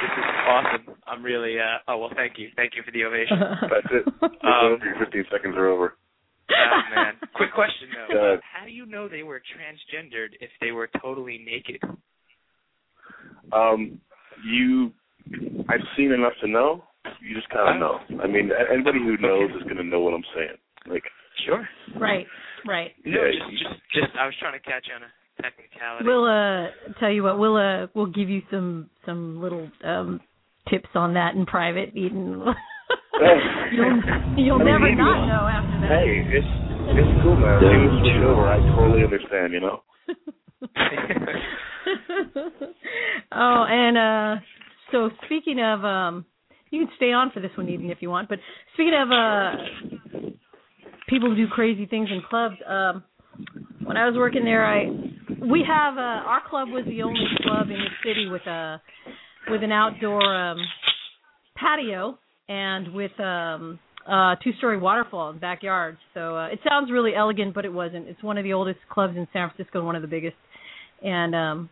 [0.01, 0.85] This is awesome.
[1.07, 1.59] I'm really.
[1.59, 2.49] uh Oh well, thank you.
[2.57, 3.39] Thank you for the ovation.
[3.63, 4.05] That's it.
[4.21, 4.79] That's Um.
[4.85, 5.95] Your 15 seconds are over.
[6.51, 7.15] Oh man.
[7.35, 8.15] Quick question though.
[8.15, 8.41] Go ahead.
[8.43, 11.81] How do you know they were transgendered if they were totally naked?
[13.53, 13.99] Um,
[14.45, 14.93] you,
[15.69, 16.85] I've seen enough to know.
[17.21, 17.99] You just kind of know.
[18.23, 20.57] I mean, anybody who knows is going to know what I'm saying.
[20.87, 21.05] Like,
[21.47, 21.67] Sure.
[21.99, 22.27] right,
[22.67, 22.91] right.
[23.07, 24.13] No, Yeah, just, just, just.
[24.19, 25.09] I was trying to catch on a
[25.43, 26.05] technicality.
[26.05, 26.69] We'll uh
[27.01, 30.21] tell you what, we'll uh we'll give you some some little um
[30.69, 32.45] tips on that in private, Eden.
[33.73, 34.03] you'll
[34.37, 35.89] you'll I mean, never maybe not know after that.
[35.89, 36.47] hey, it's
[36.93, 37.63] it's cool, man.
[37.63, 38.47] Maybe we'll switch over.
[38.49, 39.53] I totally understand.
[39.55, 39.83] You know.
[43.33, 44.37] oh, and uh
[44.93, 46.25] so speaking of um
[46.71, 48.39] you can stay on for this one Eden if you want, but
[48.75, 50.31] speaking of uh
[51.09, 53.03] people who do crazy things in clubs, um
[53.85, 54.85] when I was working there I
[55.45, 58.81] we have uh our club was the only club in the city with a
[59.49, 60.59] with an outdoor um
[61.57, 62.19] patio
[62.49, 63.79] and with um
[64.09, 65.97] uh two story waterfall in the backyard.
[66.15, 68.09] So uh it sounds really elegant but it wasn't.
[68.09, 70.37] It's one of the oldest clubs in San Francisco one of the biggest.
[71.03, 71.71] And um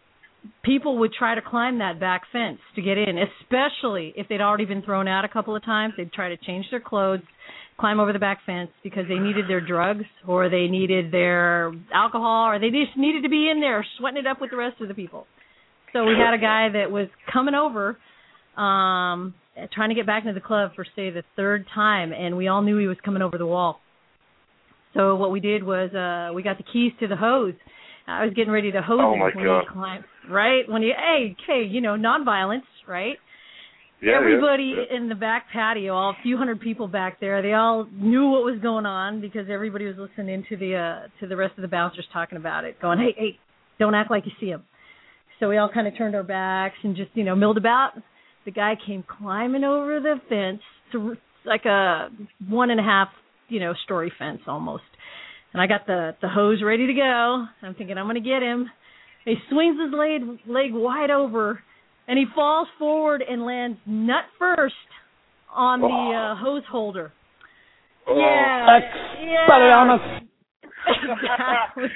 [0.64, 4.64] people would try to climb that back fence to get in, especially if they'd already
[4.64, 5.94] been thrown out a couple of times.
[5.96, 7.20] They'd try to change their clothes,
[7.78, 12.48] climb over the back fence because they needed their drugs or they needed their alcohol
[12.50, 14.88] or they just needed to be in there sweating it up with the rest of
[14.88, 15.26] the people.
[15.92, 17.96] So we had a guy that was coming over
[18.56, 19.34] um
[19.72, 22.62] trying to get back into the club for say the third time and we all
[22.62, 23.80] knew he was coming over the wall.
[24.94, 27.54] So what we did was uh we got the keys to the hose.
[28.06, 29.60] I was getting ready to hose Oh him when God.
[29.60, 30.68] he climbed right?
[30.68, 33.16] When you hey, hey, you know, nonviolence, right?
[34.00, 34.96] Yeah, everybody yeah, yeah.
[34.96, 38.44] in the back patio, all a few hundred people back there, they all knew what
[38.44, 41.68] was going on because everybody was listening to the uh to the rest of the
[41.68, 43.38] bouncers talking about it, going, "Hey, hey,
[43.78, 44.62] don't act like you see him."
[45.40, 47.92] So we all kind of turned our backs and just, you know, milled about.
[48.44, 50.60] The guy came climbing over the fence,
[50.92, 52.08] to like a
[52.48, 53.08] one and a half,
[53.48, 54.82] you know, story fence almost.
[55.52, 57.46] And I got the the hose ready to go.
[57.62, 58.68] I'm thinking I'm going to get him.
[59.28, 61.62] He swings his leg leg wide over
[62.06, 64.74] and he falls forward and lands nut first
[65.54, 67.12] on the uh, hose holder.
[68.06, 68.16] Oh.
[68.18, 68.78] Yeah,
[69.22, 69.46] yeah.
[70.88, 71.88] Exactly.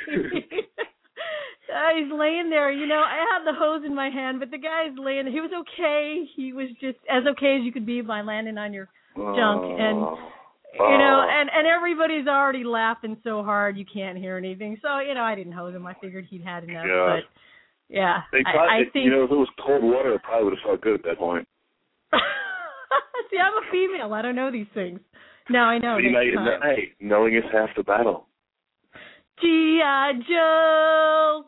[1.72, 3.00] Uh, he's laying there, you know.
[3.00, 5.26] I had the hose in my hand, but the guy's laying.
[5.26, 6.24] He was okay.
[6.36, 10.04] He was just as okay as you could be by landing on your junk, and
[10.74, 11.28] you know, Oh.
[11.30, 14.78] and and everybody's already laughing so hard you can't hear anything.
[14.82, 15.86] So you know, I didn't hose him.
[15.86, 16.86] I figured he'd had enough.
[16.86, 17.06] Yeah.
[17.16, 17.24] But
[17.94, 19.04] yeah, They I, probably, I think.
[19.04, 21.18] you know, if it was cold water, it probably would have felt good at that
[21.18, 21.46] point.
[23.30, 24.14] See, I'm a female.
[24.14, 25.00] I don't know these things.
[25.50, 25.98] Now I know.
[26.00, 26.76] See, now, next time.
[26.76, 28.26] hey, knowing is half the battle.
[29.40, 30.12] G.I.
[30.28, 31.44] Joe.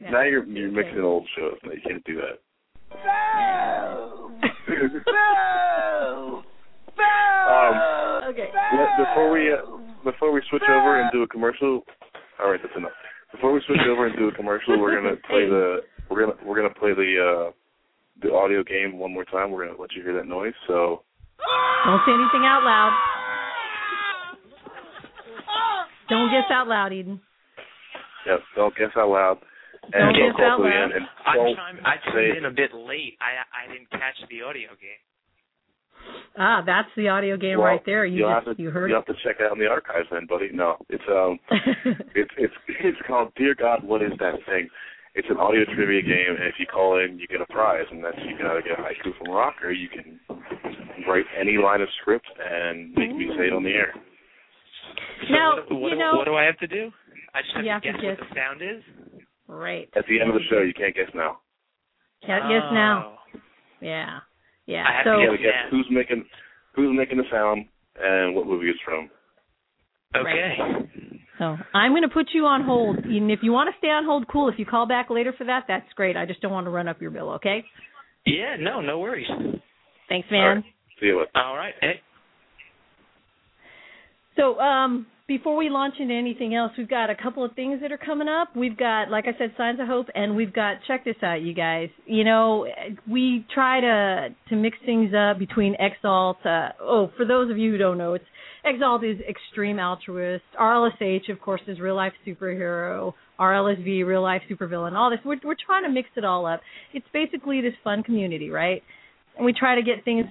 [0.00, 0.10] Yeah.
[0.10, 1.58] Now you're you're mixing old shows.
[1.64, 2.40] Now you can't do that.
[7.48, 8.48] um, Okay.
[8.76, 9.56] let, before we uh,
[10.02, 11.82] before we switch over and do a commercial,
[12.42, 12.90] all right, that's enough.
[13.30, 15.78] Before we switch over and do a commercial, we're gonna play the
[16.10, 17.52] we're gonna we're gonna play the uh
[18.22, 19.50] the audio game one more time.
[19.50, 20.54] We're gonna let you hear that noise.
[20.66, 21.02] So
[21.86, 22.92] Don't say anything out loud.
[26.10, 27.20] Don't guess out loud, Eden.
[28.26, 29.38] yeah, don't guess out loud.
[29.90, 30.90] Don't guess out loud.
[30.92, 33.16] and I'm don't I say in a bit late.
[33.22, 35.00] I I didn't catch the audio game.
[36.36, 38.04] Ah, that's the audio game well, right there.
[38.04, 39.66] You you'll just have to, you heard you'll have to check it out in the
[39.70, 40.50] archives then, buddy.
[40.52, 41.38] No, it's um,
[42.14, 44.68] it's it's it's called Dear God, What Is That Thing?
[45.14, 48.02] It's an audio trivia game, and if you call in, you get a prize, and
[48.02, 50.18] that's you can either get a haiku from rock, or you can
[51.08, 53.94] write any line of script and make me say it on the air.
[55.28, 56.90] So Now, what, what, you do- know- what do I have to do?
[57.32, 58.18] I just have You to have to guess guess.
[58.18, 58.82] what the sound is.
[59.46, 59.88] right.
[59.96, 61.38] At the end of the show, you can't guess now.
[62.26, 63.18] Can't guess now.
[63.34, 63.38] Oh.
[63.80, 64.18] Yeah.
[64.66, 64.84] Yeah.
[64.86, 65.62] I have so to You gotta Yeah.
[65.62, 66.24] guess who's making
[66.74, 69.10] who's making the sound and what movie it's from.
[70.16, 70.56] Okay.
[71.38, 72.98] So I'm going to put you on hold.
[72.98, 74.48] And if you want to stay on hold, cool.
[74.48, 76.16] If you call back later for that, that's great.
[76.16, 77.64] I just don't want to run up your bill, okay?
[78.24, 78.56] Yeah.
[78.58, 78.80] No.
[78.80, 79.26] No worries.
[80.08, 80.56] Thanks, man.
[80.56, 80.64] right.
[81.00, 81.30] See you later.
[81.34, 81.74] All right.
[81.80, 82.00] Hey.
[84.36, 87.90] So um, before we launch into anything else, we've got a couple of things that
[87.90, 88.54] are coming up.
[88.54, 91.54] We've got, like I said, Signs of Hope, and we've got, check this out, you
[91.54, 91.88] guys.
[92.04, 92.66] You know,
[93.10, 96.44] we try to to mix things up between Exalt.
[96.44, 98.24] Uh, oh, for those of you who don't know, it's
[98.66, 100.44] Exalt is extreme altruist.
[100.60, 103.14] RLSH, of course, is real life superhero.
[103.40, 104.92] RLSV, real life supervillain.
[104.92, 105.20] All this.
[105.24, 106.60] We're we're trying to mix it all up.
[106.92, 108.82] It's basically this fun community, right?
[109.36, 110.26] And we try to get things,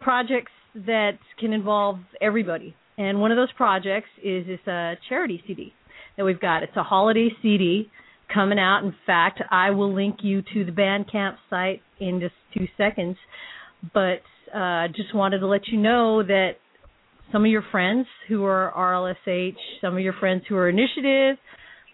[0.00, 2.74] projects that can involve everybody.
[2.98, 5.72] And one of those projects is this uh, charity CD
[6.16, 6.62] that we've got.
[6.62, 7.90] It's a holiday CD
[8.32, 8.84] coming out.
[8.84, 13.16] In fact, I will link you to the Bandcamp site in just two seconds.
[13.94, 14.22] But
[14.54, 16.52] uh, just wanted to let you know that
[17.32, 21.38] some of your friends who are RLSH, some of your friends who are Initiative,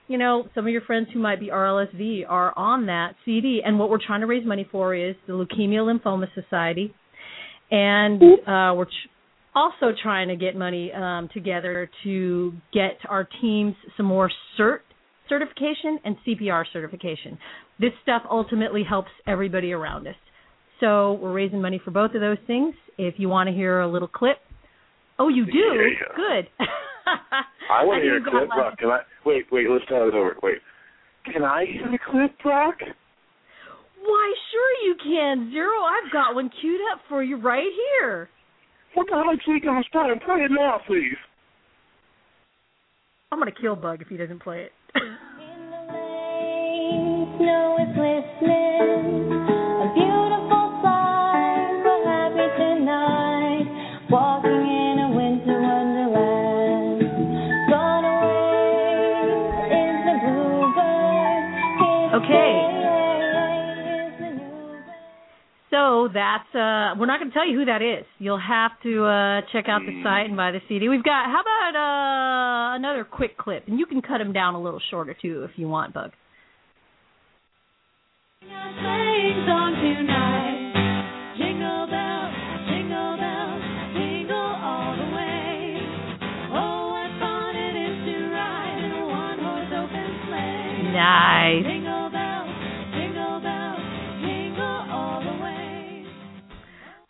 [0.09, 3.61] you know, some of your friends who might be RLSV are on that CD.
[3.65, 6.95] And what we're trying to raise money for is the Leukemia Lymphoma Society.
[7.71, 9.11] And uh, we're ch-
[9.55, 14.81] also trying to get money um, together to get our teams some more CERT
[15.29, 17.39] certification and CPR certification.
[17.81, 20.15] This stuff ultimately helps everybody around us.
[20.81, 22.75] So we're raising money for both of those things.
[22.99, 24.39] If you want to hear a little clip,
[25.19, 25.53] oh, you do?
[25.53, 26.17] Yeah.
[26.17, 26.49] Good.
[27.71, 28.79] I want to hear a clip, Brock.
[28.79, 29.01] Can I?
[29.25, 29.67] Wait, wait.
[29.69, 30.37] Let's start it over.
[30.43, 30.59] Wait.
[31.33, 32.77] Can I hear a clip, Brock?
[34.01, 35.83] Why, sure you can, Zero.
[35.83, 37.69] I've got one queued up for you right
[38.01, 38.29] here.
[38.99, 39.39] What the hell are you
[39.71, 40.11] on the spot?
[40.11, 41.15] And play it now, please.
[43.31, 44.73] I'm gonna kill Bug if he doesn't play it.
[66.19, 68.05] That's uh we're not going to tell you who that is.
[68.19, 70.03] You'll have to uh check out the Hmm.
[70.05, 70.89] site and buy the CD.
[70.89, 74.61] We've got how about uh another quick clip and you can cut them down a
[74.61, 76.11] little shorter too if you want, Bug.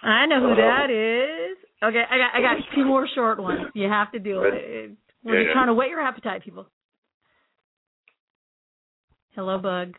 [0.08, 1.58] I know who that is.
[1.82, 3.66] Okay, I got I got two more short ones.
[3.74, 4.96] You have to do it.
[5.22, 5.52] We're Yeah, just yeah.
[5.52, 6.66] trying to whet your appetite, people.
[9.34, 9.94] Hello, Bug.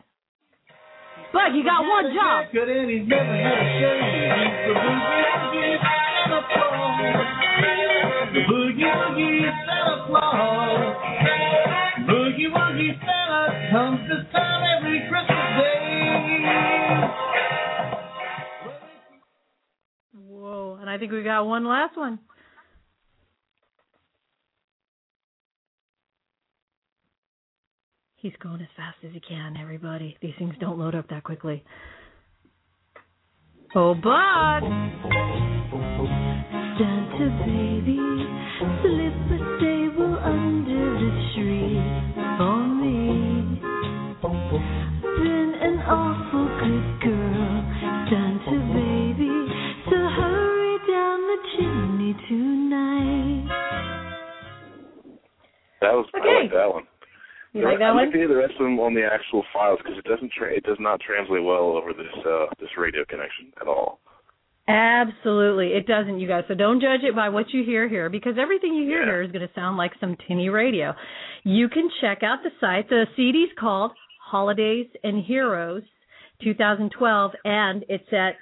[1.32, 2.46] Bug, you got one job.
[2.52, 3.70] Good and he's never had
[20.90, 22.18] I think we got one last one.
[28.16, 30.16] He's going as fast as he can, everybody.
[30.20, 31.62] These things don't load up that quickly.
[33.74, 34.60] Oh, but
[36.76, 37.98] Santa baby,
[38.58, 39.69] slip a
[55.80, 56.84] That was I like that one.
[57.52, 58.28] you like that like one?
[58.28, 61.00] the rest of them on the actual files because it doesn't tra- it does not
[61.00, 63.98] translate well over this uh this radio connection at all.
[64.68, 66.44] Absolutely, it doesn't, you guys.
[66.46, 69.06] So don't judge it by what you hear here, because everything you hear Yeah.
[69.06, 70.94] here is going to sound like some tinny radio.
[71.42, 72.88] You can check out the site.
[72.88, 75.82] The CD's called Holidays and Heroes
[76.44, 78.36] 2012, and it's at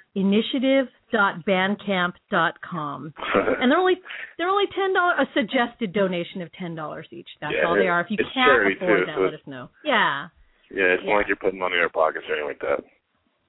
[1.11, 3.13] initiative.bandcamp.com.
[3.61, 3.95] And they're only
[4.37, 5.27] they're only ten dollars.
[5.27, 7.27] A suggested donation of ten dollars each.
[7.41, 8.01] That's Yeah, all they are.
[8.01, 9.69] If you can't afford too, that, so let us know.
[9.83, 10.27] Yeah.
[10.71, 11.11] Yeah, it's Yeah.
[11.11, 12.83] not like you're putting money in our pockets or anything like that.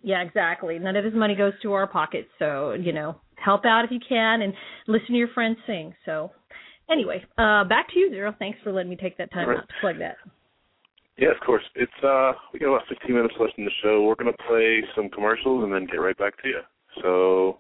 [0.03, 0.79] Yeah, exactly.
[0.79, 4.01] None of this money goes to our pockets, so you know, help out if you
[4.07, 4.53] can and
[4.87, 5.95] listen to your friends sing.
[6.05, 6.33] So
[6.91, 8.35] anyway, uh back to you, Zero.
[8.39, 9.59] Thanks for letting me take that time right.
[9.59, 10.17] out to plug that.
[11.19, 11.65] Yeah, of course.
[11.77, 14.03] It's uh we got about 15 minutes left in the show.
[14.03, 16.61] We're gonna play some commercials and then get right back to you.
[17.03, 17.59] So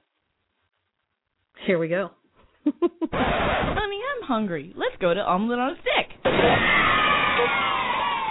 [1.67, 2.11] Here we go.
[2.65, 4.73] Honey, I'm hungry.
[4.77, 6.17] Let's go to omelet on a stick.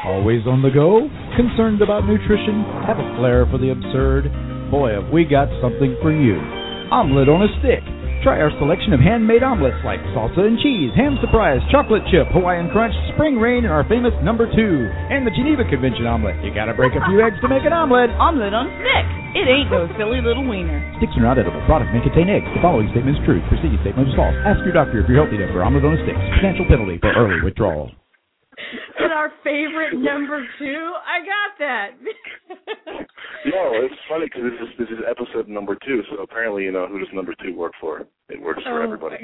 [0.05, 1.09] Always on the go?
[1.35, 2.63] Concerned about nutrition?
[2.87, 4.29] Have a flair for the absurd?
[4.71, 6.37] Boy, have we got something for you.
[6.91, 7.83] Omelet on a stick.
[8.19, 12.67] Try our selection of handmade omelets like salsa and cheese, ham surprise, chocolate chip, Hawaiian
[12.67, 14.75] crunch, spring rain, and our famous number two,
[15.07, 16.35] and the Geneva Convention omelet.
[16.43, 18.11] You gotta break a few eggs to make an omelet.
[18.19, 19.07] Omelet on a stick.
[19.39, 20.83] It ain't no silly little wiener.
[20.99, 21.63] Sticks are not edible.
[21.63, 22.49] Product may contain eggs.
[22.51, 23.39] The following statement is true.
[23.47, 24.35] Preceding statement is false.
[24.43, 26.19] Ask your doctor if you're healthy enough for omelet on a stick.
[26.43, 27.87] Potential penalty for early withdrawal.
[28.99, 30.93] And our favorite number two.
[31.05, 31.89] I got that.
[33.45, 36.01] no, it's funny because this is this is episode number two.
[36.11, 38.05] So apparently, you know, who does number two work for?
[38.29, 39.17] It works for Oh, everybody.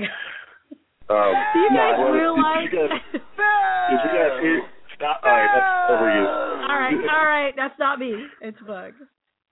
[1.10, 2.70] Um, Do you guys well, realize?
[2.70, 4.62] Did you guys, did you guys hear?
[4.96, 5.22] Stop.
[5.24, 6.24] All right, that's over you.
[6.26, 7.54] all right, all right.
[7.56, 8.16] That's not me.
[8.42, 8.94] It's Bug.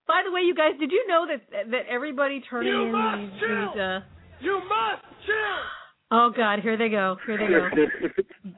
[0.08, 3.20] By the way, you guys, did you know that that everybody turning You in must
[3.22, 3.72] these, chill.
[3.74, 4.00] these uh
[4.40, 5.60] You must chill.
[6.16, 7.18] Oh God, here they go.
[7.26, 7.70] Here they go.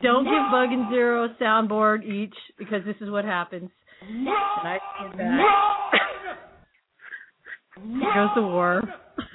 [0.03, 3.69] Don't give Bug and Zero a soundboard each because this is what happens.
[4.01, 4.77] And I
[5.09, 5.39] did that.
[7.81, 8.81] Here goes the war.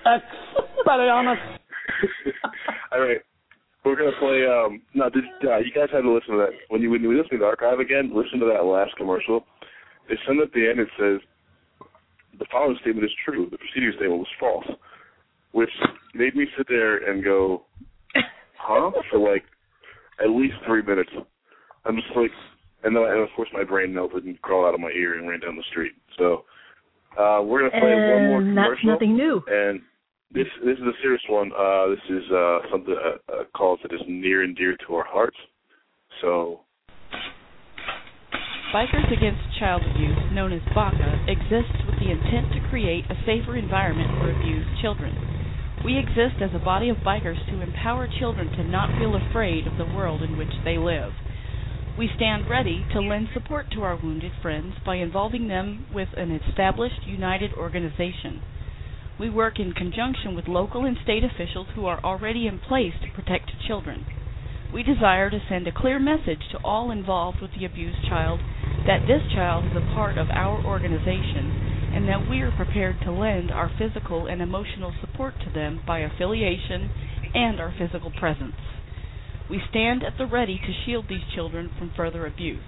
[2.92, 3.18] All right.
[3.86, 4.44] We're gonna play.
[4.44, 7.16] Um, no, did, uh, you guys had to listen to that when you when you
[7.16, 8.12] listen to the archive again.
[8.14, 9.46] Listen to that last commercial.
[10.10, 10.78] They send at the end.
[10.78, 11.20] It says
[12.38, 13.48] the following statement is true.
[13.50, 14.66] The preceding statement was false,
[15.52, 15.70] which
[16.14, 17.62] made me sit there and go,
[18.61, 19.44] "Huh?" for like
[20.22, 21.11] at least three minutes.
[21.84, 22.30] I'm just like,
[22.84, 25.28] and then and of course my brain melted and crawled out of my ear and
[25.28, 25.92] ran down the street.
[26.18, 26.44] So
[27.16, 28.70] uh, we're gonna play one more And commercial.
[28.70, 29.42] that's nothing new.
[29.48, 29.80] And
[30.30, 31.50] this this is a serious one.
[31.56, 35.06] Uh, this is uh, something uh, a cause that is near and dear to our
[35.08, 35.36] hearts.
[36.20, 36.61] So
[38.74, 43.56] Bikers Against Child Abuse, known as BACA, exists with the intent to create a safer
[43.56, 45.11] environment for abused children.
[45.84, 49.78] We exist as a body of bikers to empower children to not feel afraid of
[49.78, 51.12] the world in which they live.
[51.98, 56.32] We stand ready to lend support to our wounded friends by involving them with an
[56.32, 58.42] established, united organization.
[59.18, 63.10] We work in conjunction with local and state officials who are already in place to
[63.14, 64.04] protect children.
[64.72, 68.40] We desire to send a clear message to all involved with the abused child
[68.86, 73.12] that this child is a part of our organization and that we are prepared to
[73.12, 76.91] lend our physical and emotional support to them by affiliation
[77.34, 78.55] and our physical presence.
[79.49, 82.62] We stand at the ready to shield these children from further abuse.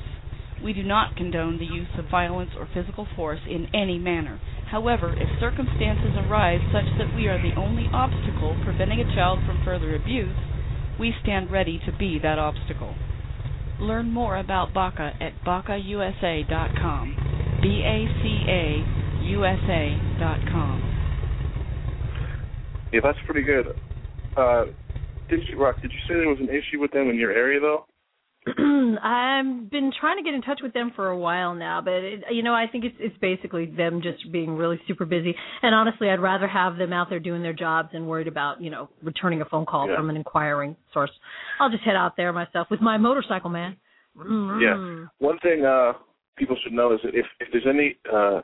[0.62, 4.40] We do not condone the use of violence or physical force in any manner.
[4.70, 9.62] However, if circumstances arise such that we are the only obstacle preventing a child from
[9.64, 10.36] further abuse,
[10.98, 12.94] we stand ready to be that obstacle.
[13.80, 17.16] Learn more about BACA at bacausa.com.
[17.62, 20.82] B A C A U S A.com.
[22.92, 23.66] yeah, that's pretty good.
[24.36, 24.64] Uh,
[25.28, 25.80] did you Rock?
[25.82, 27.86] Did you say there was an issue with them in your area though?
[28.48, 32.24] I've been trying to get in touch with them for a while now, but it,
[32.32, 35.34] you know, I think it's it's basically them just being really super busy.
[35.62, 38.70] And honestly, I'd rather have them out there doing their jobs and worried about you
[38.70, 39.96] know returning a phone call Yeah.
[39.96, 41.10] from an inquiring source.
[41.60, 43.76] I'll just head out there myself with my motorcycle, man.
[44.16, 44.60] Mm.
[44.60, 45.08] Yeah.
[45.26, 45.92] One thing uh,
[46.36, 48.40] people should know is that if if there's any uh,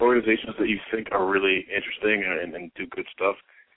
[0.00, 3.36] organizations that you think are really interesting and, and do good stuff,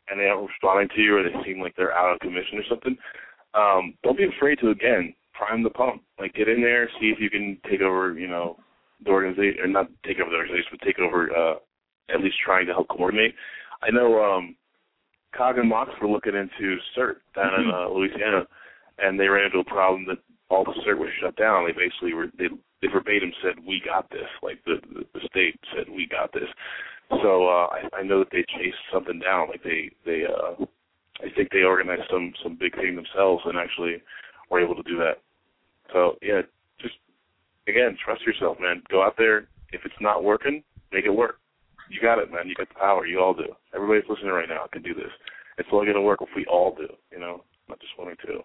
[0.10, 2.64] and they aren't responding to you, or they seem like they're out of commission or
[2.70, 2.98] something,
[3.54, 6.02] um, don't be afraid to again prime the pump.
[6.20, 8.58] Like get in there, see if you can take over, you know,
[9.04, 11.56] the organization, or not take over the organization, but take over uh,
[12.14, 13.36] at least trying to help coordinate.
[13.84, 14.56] I know um,
[15.36, 18.48] Cog and Mox were looking into CERT down in uh, Louisiana,
[19.00, 20.18] and they ran into a problem that
[20.50, 21.66] all the CERT was shut down.
[21.66, 22.48] They basically were they,
[22.82, 26.50] they verbatim said, "We got this." Like the the, the state said, "We got this."
[27.10, 29.50] So uh, I, I know that they chased something down.
[29.50, 30.66] Like they they uh,
[31.22, 34.02] I think they organized some some big thing themselves and actually
[34.50, 35.22] were able to do that.
[35.94, 36.42] So yeah,
[36.82, 36.96] just
[37.68, 38.82] again, trust yourself, man.
[38.90, 39.48] Go out there.
[39.72, 41.40] If it's not working, make it work.
[41.90, 42.48] You got it, man.
[42.48, 43.06] You got the power.
[43.06, 43.54] You all do.
[43.74, 45.12] Everybody's listening right now can do this.
[45.58, 46.88] It's only going to work if we all do.
[47.12, 48.42] You know, not just one or two.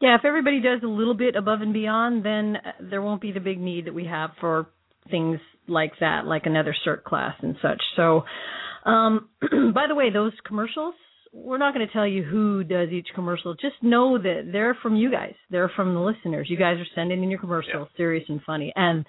[0.00, 3.32] Yeah, if everybody does a little bit above and beyond, then uh, there won't be
[3.32, 4.68] the big need that we have for
[5.10, 7.82] things like that, like another cert class and such.
[7.96, 8.24] So,
[8.84, 9.28] um,
[9.74, 10.94] by the way, those commercials,
[11.32, 13.54] we're not going to tell you who does each commercial.
[13.54, 15.34] Just know that they're from you guys.
[15.50, 16.46] They're from the listeners.
[16.48, 18.72] You guys are sending in your commercials, serious and funny.
[18.76, 19.04] And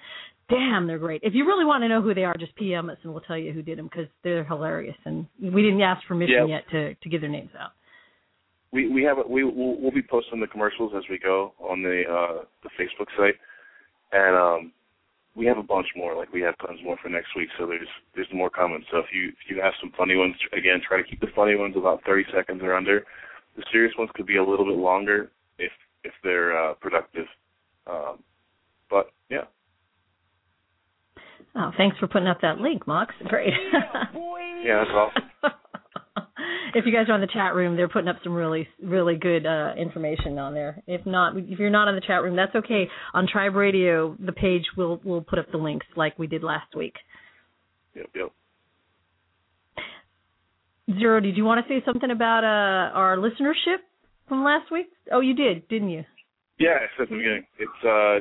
[0.50, 1.22] damn, they're great.
[1.22, 3.38] If you really want to know who they are, just PM us and we'll tell
[3.38, 4.96] you who did them because they're hilarious.
[5.04, 6.56] And we didn't ask permission Yeah.
[6.56, 7.70] yet to to give their names out.
[8.72, 11.82] We we have a, we we'll, we'll be posting the commercials as we go on
[11.82, 13.34] the uh the Facebook site,
[14.12, 14.72] and um
[15.36, 16.16] we have a bunch more.
[16.16, 17.48] Like we have tons more for next week.
[17.58, 18.84] So there's there's more coming.
[18.90, 21.56] So if you if you have some funny ones, again, try to keep the funny
[21.56, 23.04] ones about 30 seconds or under.
[23.56, 25.72] The serious ones could be a little bit longer if
[26.04, 27.26] if they're uh, productive.
[27.86, 28.22] Um,
[28.88, 29.44] but yeah,
[31.56, 33.14] Oh, thanks for putting up that link, Mox.
[33.26, 33.52] Great.
[34.64, 35.22] yeah, that's awesome.
[36.74, 39.46] if you guys are on the chat room, they're putting up some really, really good
[39.46, 40.82] uh, information on there.
[40.86, 42.88] If not, if you're not on the chat room, that's okay.
[43.14, 46.74] On Tribe Radio, the page will will put up the links like we did last
[46.74, 46.94] week.
[47.94, 48.32] Yep, yep.
[50.98, 53.78] Zero, did you want to say something about uh, our listenership
[54.28, 54.86] from last week?
[55.12, 56.04] Oh, you did, didn't you?
[56.58, 57.46] Yeah, I said at the beginning.
[57.58, 58.20] It's uh,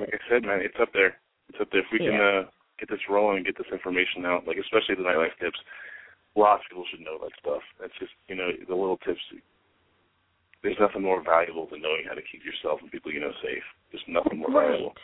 [0.00, 1.16] like I said, man, it's up there.
[1.48, 1.80] It's up there.
[1.80, 5.08] If we can uh, get this rolling and get this information out, like especially the
[5.08, 5.58] nightlife tips,
[6.36, 7.62] lots of people should know that stuff.
[7.80, 9.20] That's just you know the little tips.
[10.62, 13.64] There's nothing more valuable than knowing how to keep yourself and people you know safe.
[13.92, 14.68] There's nothing more Right.
[14.70, 14.94] valuable.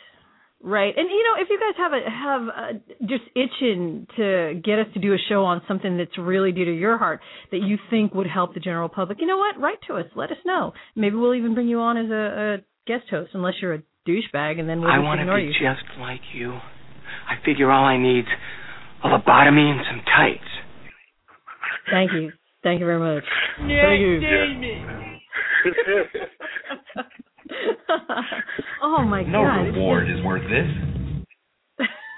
[0.59, 4.79] Right, and you know, if you guys have a have a, just itching to get
[4.79, 7.21] us to do a show on something that's really dear to your heart
[7.51, 9.59] that you think would help the general public, you know what?
[9.61, 10.05] Write to us.
[10.15, 10.73] Let us know.
[10.95, 12.57] Maybe we'll even bring you on as a, a
[12.87, 15.51] guest host, unless you're a douchebag, and then we'll I want to be you.
[15.53, 16.53] just like you.
[16.53, 18.27] I figure all I need's
[19.03, 20.49] a lobotomy and some tights.
[21.91, 22.31] Thank you.
[22.63, 23.23] Thank you very much.
[23.57, 24.21] Thank you.
[28.81, 29.61] oh my No god.
[29.73, 30.67] reward is worth this.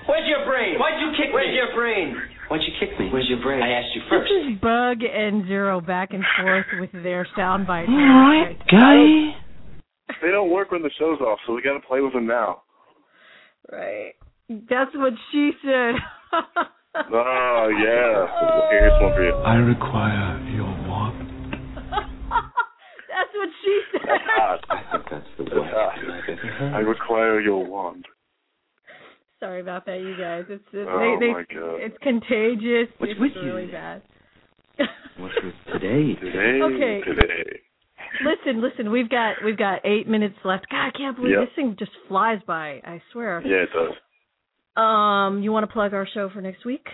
[0.07, 0.79] Where's your brain?
[0.79, 1.33] Why'd you kick me?
[1.33, 2.15] Where's your brain?
[2.49, 3.09] Why'd you kick me?
[3.13, 3.61] Where's your brain?
[3.61, 4.29] I asked you first.
[4.31, 4.55] This first.
[4.55, 7.89] is Bug and Zero back and forth with their sound bites.
[7.89, 9.35] All right, guy.
[10.23, 12.63] They don't work when the show's off, so we got to play with them now.
[13.71, 14.13] Right.
[14.49, 15.93] That's what she said.
[16.95, 18.69] Oh yeah.
[18.69, 19.33] Here's one for you.
[19.45, 21.29] I require your warmth.
[23.09, 24.01] That's what she said.
[24.07, 24.59] That's hot.
[24.69, 25.97] I think that's the That's best hot.
[25.97, 26.73] I've ever heard.
[26.73, 28.05] I require your wand.
[29.39, 30.45] Sorry about that, you guys.
[30.49, 31.79] It's it, Oh, they, they, my God.
[31.79, 32.93] it's contagious.
[32.97, 33.41] What's it's with you?
[33.53, 34.01] really bad.
[35.17, 36.15] What's with today?
[36.19, 37.01] Today, Okay.
[37.05, 37.59] today.
[38.25, 38.91] listen, listen.
[38.91, 40.67] We've got we've got eight minutes left.
[40.69, 41.39] God, I can't believe Yep.
[41.47, 42.81] this thing just flies by.
[42.83, 43.41] I swear.
[43.45, 43.93] Yeah, it does.
[44.79, 46.85] Um, you want to plug our show for next week?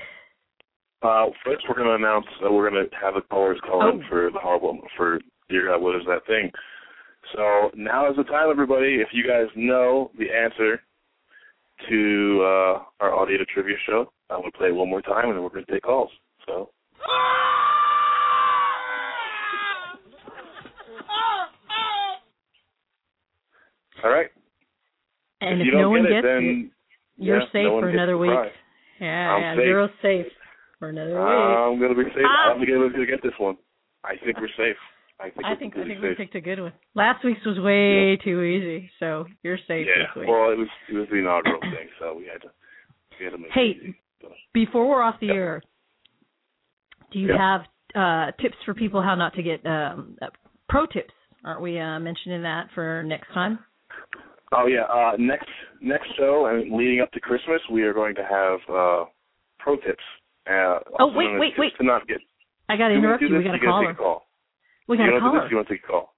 [1.03, 4.01] Uh, first, we're going to announce that we're going to have the callers call in
[4.01, 4.07] Oh.
[4.09, 5.19] for the horrible for
[5.49, 6.51] dear God, what is that thing?
[7.35, 8.95] So now is the time, everybody.
[8.95, 10.81] If you guys know the answer
[11.89, 15.35] to uh, our audio trivia show, I'm going to play it one more time, and
[15.35, 16.09] then we're going to take calls.
[16.47, 16.53] So
[24.03, 24.29] all right.
[25.41, 26.71] And if if, you no don't one get it, then
[27.17, 28.31] you're yeah, safe no for another week.
[28.99, 29.65] Yeah, I'm yeah, safe.
[29.65, 30.25] zero's safe
[30.79, 31.27] for another week.
[31.27, 32.25] I'm going to be safe.
[32.27, 32.51] Ah.
[32.51, 33.57] I'm going to be able to get this one.
[34.03, 34.77] I think we're safe.
[35.19, 36.73] I think I think I think we picked a good one.
[36.93, 40.03] Last week's was way too easy, so you're safe Yeah.
[40.07, 40.27] this week.
[40.27, 42.49] Well, it was it was the inaugural thing, so we had to
[43.19, 43.95] we had to make Hey, it easy.
[44.53, 45.61] Before we're off the air,
[47.11, 47.37] do you Yeah.
[47.37, 47.61] have
[47.95, 50.27] uh, tips for people how not to get um, uh,
[50.67, 51.13] pro tips?
[51.45, 53.59] Aren't we uh, mentioning that for next time?
[54.51, 54.83] Oh yeah.
[54.83, 55.49] Uh, next
[55.81, 59.05] next show and leading up to Christmas, we are going to have uh,
[59.59, 60.03] pro tips.
[60.47, 61.73] Uh, Oh, wait, wait, wait.
[61.79, 62.17] To not get.
[62.69, 63.29] I got to interrupt you.
[63.29, 63.43] We this?
[63.43, 63.87] We got to caller.
[63.89, 64.27] Take call.
[64.87, 65.49] We got you a don't this.
[65.49, 66.13] You want to take a call?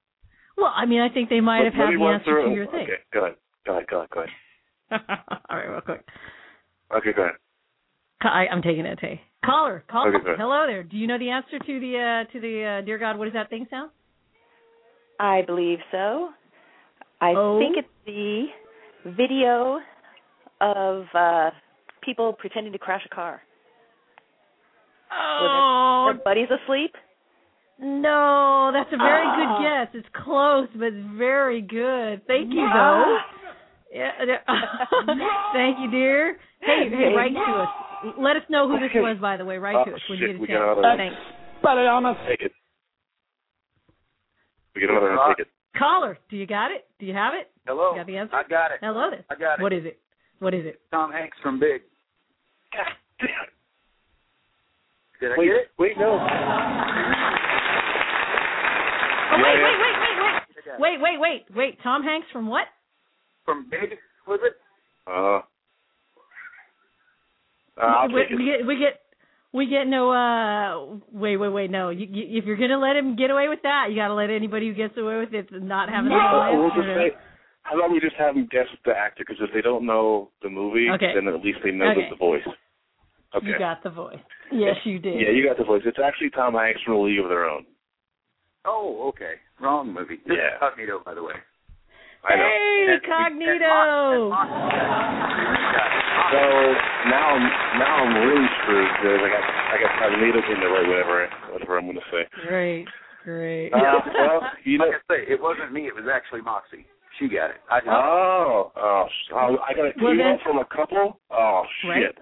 [0.58, 2.66] Well, I mean, I think they might Let- have had the answer through to your
[2.66, 2.84] thing.
[2.84, 3.02] Okay.
[3.14, 3.36] Go ahead.
[3.66, 3.88] Go ahead.
[3.88, 4.10] Go ahead.
[4.10, 5.20] Go ahead.
[5.50, 6.04] All right, real quick.
[6.96, 7.14] Okay.
[7.16, 7.36] Go ahead.
[8.22, 8.98] I, I'm taking it.
[9.00, 10.16] Hey, caller, caller.
[10.16, 10.36] Okay, go.
[10.38, 10.84] Hello there.
[10.84, 13.18] Do you know the answer to the uh, to the uh, dear God?
[13.18, 13.92] What does that thing sound?
[15.20, 16.30] I believe so.
[17.22, 17.60] I Oh.
[17.60, 18.46] think it's the
[19.06, 19.80] video
[20.62, 21.52] of uh
[22.02, 23.42] people pretending to crash a car.
[25.12, 26.96] Oh, Their buddy's asleep.
[27.80, 29.36] No, that's a very Ah.
[29.36, 29.88] good guess.
[29.96, 32.26] It's close, but it's very good.
[32.28, 33.18] Thank you, though.
[33.90, 34.12] Yeah.
[34.22, 34.40] yeah.
[35.54, 36.38] Thank you, dear.
[36.60, 37.70] Hey, hey, write to us.
[38.20, 39.58] Let us know who this was, by the way.
[39.58, 40.60] Write to Oh, us when shit, you get a we chance.
[40.60, 41.16] got another- Thanks.
[42.28, 42.52] Take it.
[44.76, 45.30] We get another one.
[45.30, 45.48] Take it.
[45.78, 46.86] Caller, do you got it?
[47.00, 47.52] Do you have it?
[47.66, 47.92] Hello.
[47.92, 48.36] You got the answer?
[48.36, 48.80] I got it.
[48.82, 49.26] Hello there.
[49.30, 49.64] I got it.
[49.64, 50.00] What is it?
[50.40, 50.82] What is it?
[50.92, 51.82] Tom Hanks from Big.
[55.20, 55.72] Did I Wait, get it?
[55.80, 56.20] wait, no.
[59.32, 60.42] Oh, wait, wait, wait, wait, wait.
[60.80, 61.80] Wait, wait, wait, wait.
[61.82, 62.68] Tom Hanks from what?
[63.46, 63.98] From Big,
[64.28, 64.54] was it?
[65.08, 65.42] Uh.
[67.82, 68.28] uh I'll we, it.
[68.36, 69.02] we get we get
[69.54, 73.16] we get no uh wait wait wait no you, you, if you're gonna let him
[73.16, 75.90] get away with that you got to let anybody who gets away with it not
[75.90, 76.84] have an No, we'll answer.
[76.84, 77.18] just say,
[77.64, 79.24] How about we just have them guess the actor?
[79.28, 81.12] Because if they don't know the movie, Okay.
[81.16, 82.08] then at least they know Okay.
[82.10, 82.48] the, the voice.
[83.36, 83.48] Okay.
[83.48, 84.20] You got the voice.
[84.54, 85.20] Yes, you did.
[85.20, 85.82] Yeah, you got the voice.
[85.86, 87.66] It's actually Tom Hanks from A League of Their Own.
[88.66, 89.34] Oh, okay.
[89.60, 90.18] Wrong movie.
[90.26, 90.56] This Yeah.
[90.56, 91.34] is Cognito, by the way.
[92.24, 92.44] I know.
[92.44, 94.32] Hey, And- Cognito.
[96.32, 96.42] So
[97.10, 97.46] now I'm
[97.80, 101.78] now I'm really screwed because I got I got Cognito in there right whatever whatever
[101.78, 102.24] I'm going to say.
[102.52, 102.86] Right,
[103.24, 103.72] great.
[103.74, 103.80] Uh,
[104.14, 104.86] well, you know.
[104.86, 105.88] Like I say, it wasn't me.
[105.88, 106.86] It was actually Moxie.
[107.20, 107.58] She got it.
[107.72, 111.20] I just, Oh, oh, oh, I got a Well, email then- from a couple.
[111.32, 112.04] Oh Right.
[112.14, 112.18] shit.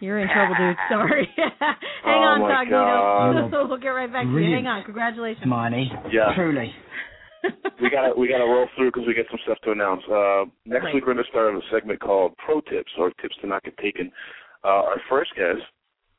[0.00, 0.76] You're in trouble, dude.
[0.90, 1.28] Sorry.
[1.36, 3.68] Hang Oh, on, my Cognito.
[3.68, 4.54] We'll get right back to you.
[4.54, 4.84] Hang on.
[4.84, 5.46] Congratulations.
[5.46, 5.90] Money.
[6.12, 6.34] Yeah.
[6.34, 6.72] Truly.
[7.80, 10.02] We gotta we gotta roll through because we got some stuff to announce.
[10.10, 10.94] Uh, next Right.
[10.94, 14.10] week we're gonna start a segment called Pro Tips or Tips to Not Get Taken.
[14.64, 15.60] Uh, our first guest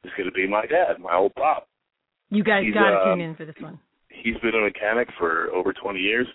[0.04, 1.68] is gonna be my dad, my old pop.
[2.30, 3.80] You guys He's, got to um, tune in for this one.
[4.10, 6.28] He's been a mechanic for over 20 years.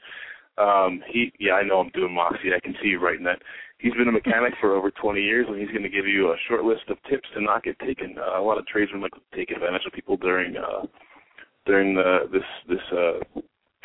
[0.59, 2.55] Um, he yeah, I know I'm doing Moxie.
[2.55, 3.41] I can see you writing that.
[3.79, 6.37] He's been a mechanic for over 20 years, and he's going to give you a
[6.49, 8.15] short list of tips to not get taken.
[8.19, 10.87] Uh, a lot of tradesmen like to take advantage of people during uh,
[11.67, 13.41] during the, this this uh,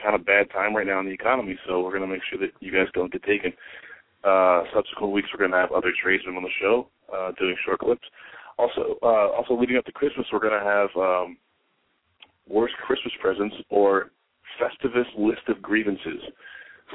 [0.05, 1.57] kind of bad time right now in the economy.
[1.67, 3.51] So we're going to make sure that you guys don't get taken.
[4.23, 7.79] Uh, subsequent weeks, we're going to have other tradesmen on the show uh, doing short
[7.79, 8.05] clips.
[8.57, 11.37] Also, uh, also leading up to Christmas, we're going to have um,
[12.47, 14.11] worst Christmas presents or
[14.61, 16.21] Festivus list of grievances.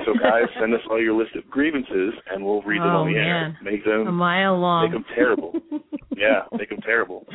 [0.06, 3.12] So guys, send us all your list of grievances, and we'll read them Oh, on
[3.12, 3.58] the air.
[3.62, 4.84] Make them A mile long.
[4.84, 5.52] Make them terrible.
[6.16, 7.26] yeah, make them terrible.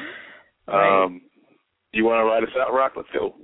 [0.67, 1.03] Right.
[1.03, 1.21] Um,
[1.91, 2.93] you want to ride us out, Rock?
[2.95, 3.35] Let's go.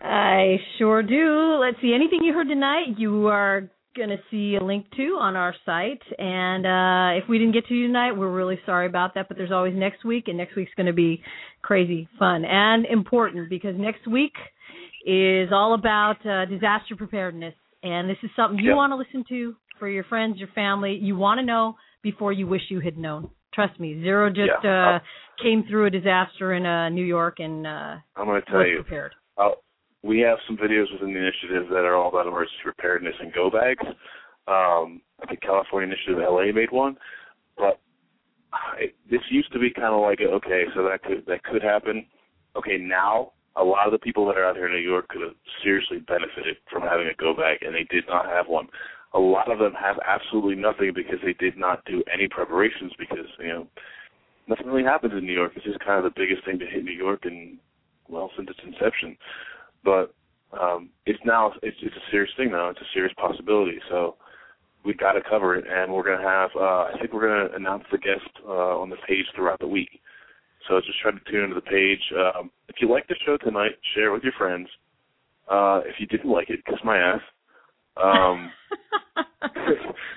[0.00, 1.58] I sure do.
[1.60, 1.92] Let's see.
[1.94, 6.02] Anything you heard tonight, you are going to see a link to on our site.
[6.18, 9.28] And uh, if we didn't get to you tonight, we're really sorry about that.
[9.28, 11.22] But there's always next week, and next week's going to be
[11.62, 14.32] crazy fun and important because next week
[15.04, 17.54] is all about uh, disaster preparedness.
[17.82, 18.76] And this is something you Yep.
[18.76, 20.94] want to listen to for your friends, your family.
[21.00, 23.30] You want to know before you wish you had known.
[23.54, 24.96] Trust me, Zero just Yeah.
[24.96, 24.98] uh,
[25.42, 28.82] came through a disaster in uh, New York and uh, I'm going to tell you.
[28.82, 29.14] prepared.
[29.36, 29.50] Uh,
[30.02, 33.50] we have some videos within the initiative that are all about emergency preparedness and go
[33.50, 33.84] bags.
[34.46, 36.96] Um, I think California Initiative LA made one,
[37.56, 37.80] but
[38.52, 42.06] I, this used to be kind of like okay, so that could that could happen.
[42.56, 45.22] Okay, now a lot of the people that are out here in New York could
[45.22, 48.68] have seriously benefited from having a go bag, and they did not have one.
[49.14, 53.26] A lot of them have absolutely nothing because they did not do any preparations because
[53.40, 53.66] you know
[54.46, 55.54] nothing really happens in New York.
[55.54, 57.58] This is kind of the biggest thing to hit New York and
[58.08, 59.16] well since its inception.
[59.84, 60.14] But
[60.58, 62.70] um it's now it's it's a serious thing now.
[62.70, 63.78] It's a serious possibility.
[63.90, 64.16] So
[64.84, 66.50] we got to cover it, and we're gonna have.
[66.56, 70.00] uh I think we're gonna announce the guest uh on the page throughout the week.
[70.68, 72.00] So just try to tune into the page.
[72.16, 74.68] Um, if you liked the show tonight, share it with your friends.
[75.50, 77.20] Uh, if you didn't like it, kiss my ass.
[77.96, 78.50] Um,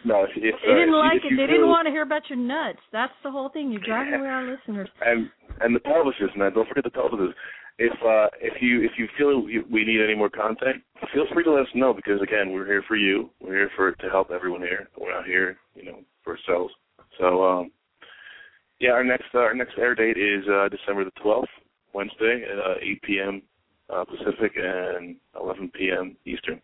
[0.05, 1.37] no, if, if They uh, didn't if like it.
[1.37, 2.79] They didn't want to hear about your nuts.
[2.91, 3.71] That's the whole thing.
[3.71, 4.89] You're driving away our listeners.
[5.05, 5.29] and
[5.61, 6.53] and the pelvises, man.
[6.53, 7.33] Don't forget the pelvises.
[7.77, 9.41] If uh, if you if you feel
[9.71, 12.83] we need any more content, feel free to let us know because again, we're here
[12.87, 13.29] for you.
[13.41, 14.87] We're here for to help everyone here.
[14.99, 16.73] We're not here, you know, for ourselves.
[17.19, 17.71] So um,
[18.79, 21.49] yeah, our next uh, our next air date is uh, December the twelfth,
[21.93, 23.41] Wednesday at uh, 8 p.m.
[23.89, 26.15] Uh, Pacific and 11 p.m.
[26.25, 26.61] Eastern.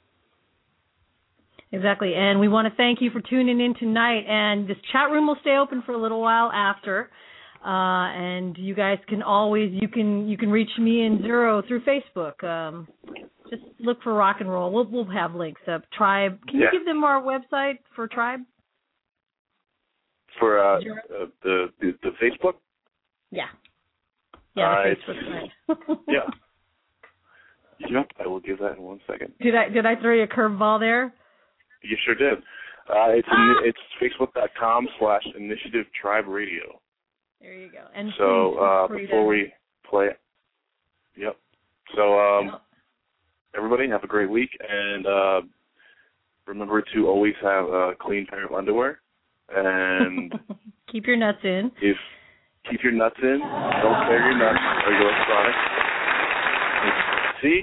[1.72, 2.14] Exactly.
[2.16, 4.24] And we want to thank you for tuning in tonight.
[4.28, 7.10] And this chat room will stay open for a little while after.
[7.66, 11.82] Uh, and you guys can always you can you can reach me and Zero through
[11.82, 12.44] Facebook.
[12.44, 12.88] Um,
[13.50, 14.72] just look for rock and roll.
[14.72, 15.84] We'll we'll have links up.
[15.92, 16.40] Tribe.
[16.48, 16.68] Can Yeah.
[16.72, 18.42] you give them our website for Tribe?
[20.40, 20.82] For uh, uh,
[21.44, 22.54] the, the the Facebook,
[23.32, 23.48] Yeah.
[24.56, 26.20] Yeah, the it's- Facebook yeah.
[27.90, 29.34] Yep, I will give that in one second.
[29.40, 31.14] Did I did I throw you a curveball there?
[31.84, 32.40] You sure did.
[32.90, 33.56] Uh, it's Ah!
[33.64, 36.80] it's facebook.com slash initiative tribe radio.
[37.42, 37.86] There you go.
[37.96, 39.54] And So uh, before we
[39.90, 40.08] play,
[41.16, 41.38] yep.
[41.96, 42.58] So um,
[43.56, 45.42] everybody have a great week, and uh,
[46.46, 49.00] remember to always have a clean pair of underwear,
[49.56, 50.34] and
[50.92, 51.72] keep your nuts in.
[51.82, 51.98] if
[52.70, 55.58] keep your nuts in, don't tear your nuts or your electronics.
[57.42, 57.62] See,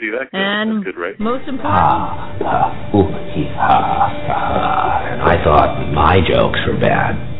[0.00, 0.30] see that?
[0.30, 0.38] Good.
[0.38, 1.18] And That's good, right?
[1.18, 5.08] most important, Ha, ooh, hee, ha, ha.
[5.12, 7.35] And I thought my jokes were bad.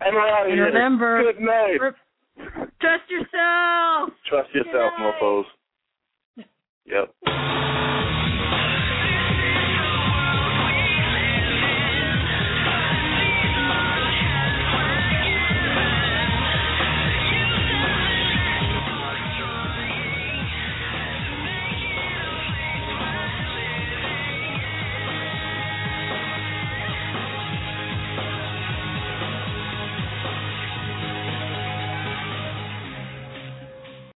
[0.00, 0.66] And we're out of and here.
[0.66, 1.78] remember, Good night.
[2.80, 4.10] trust yourself.
[4.28, 5.44] Trust yourself, mofos.
[6.86, 7.14] Yep.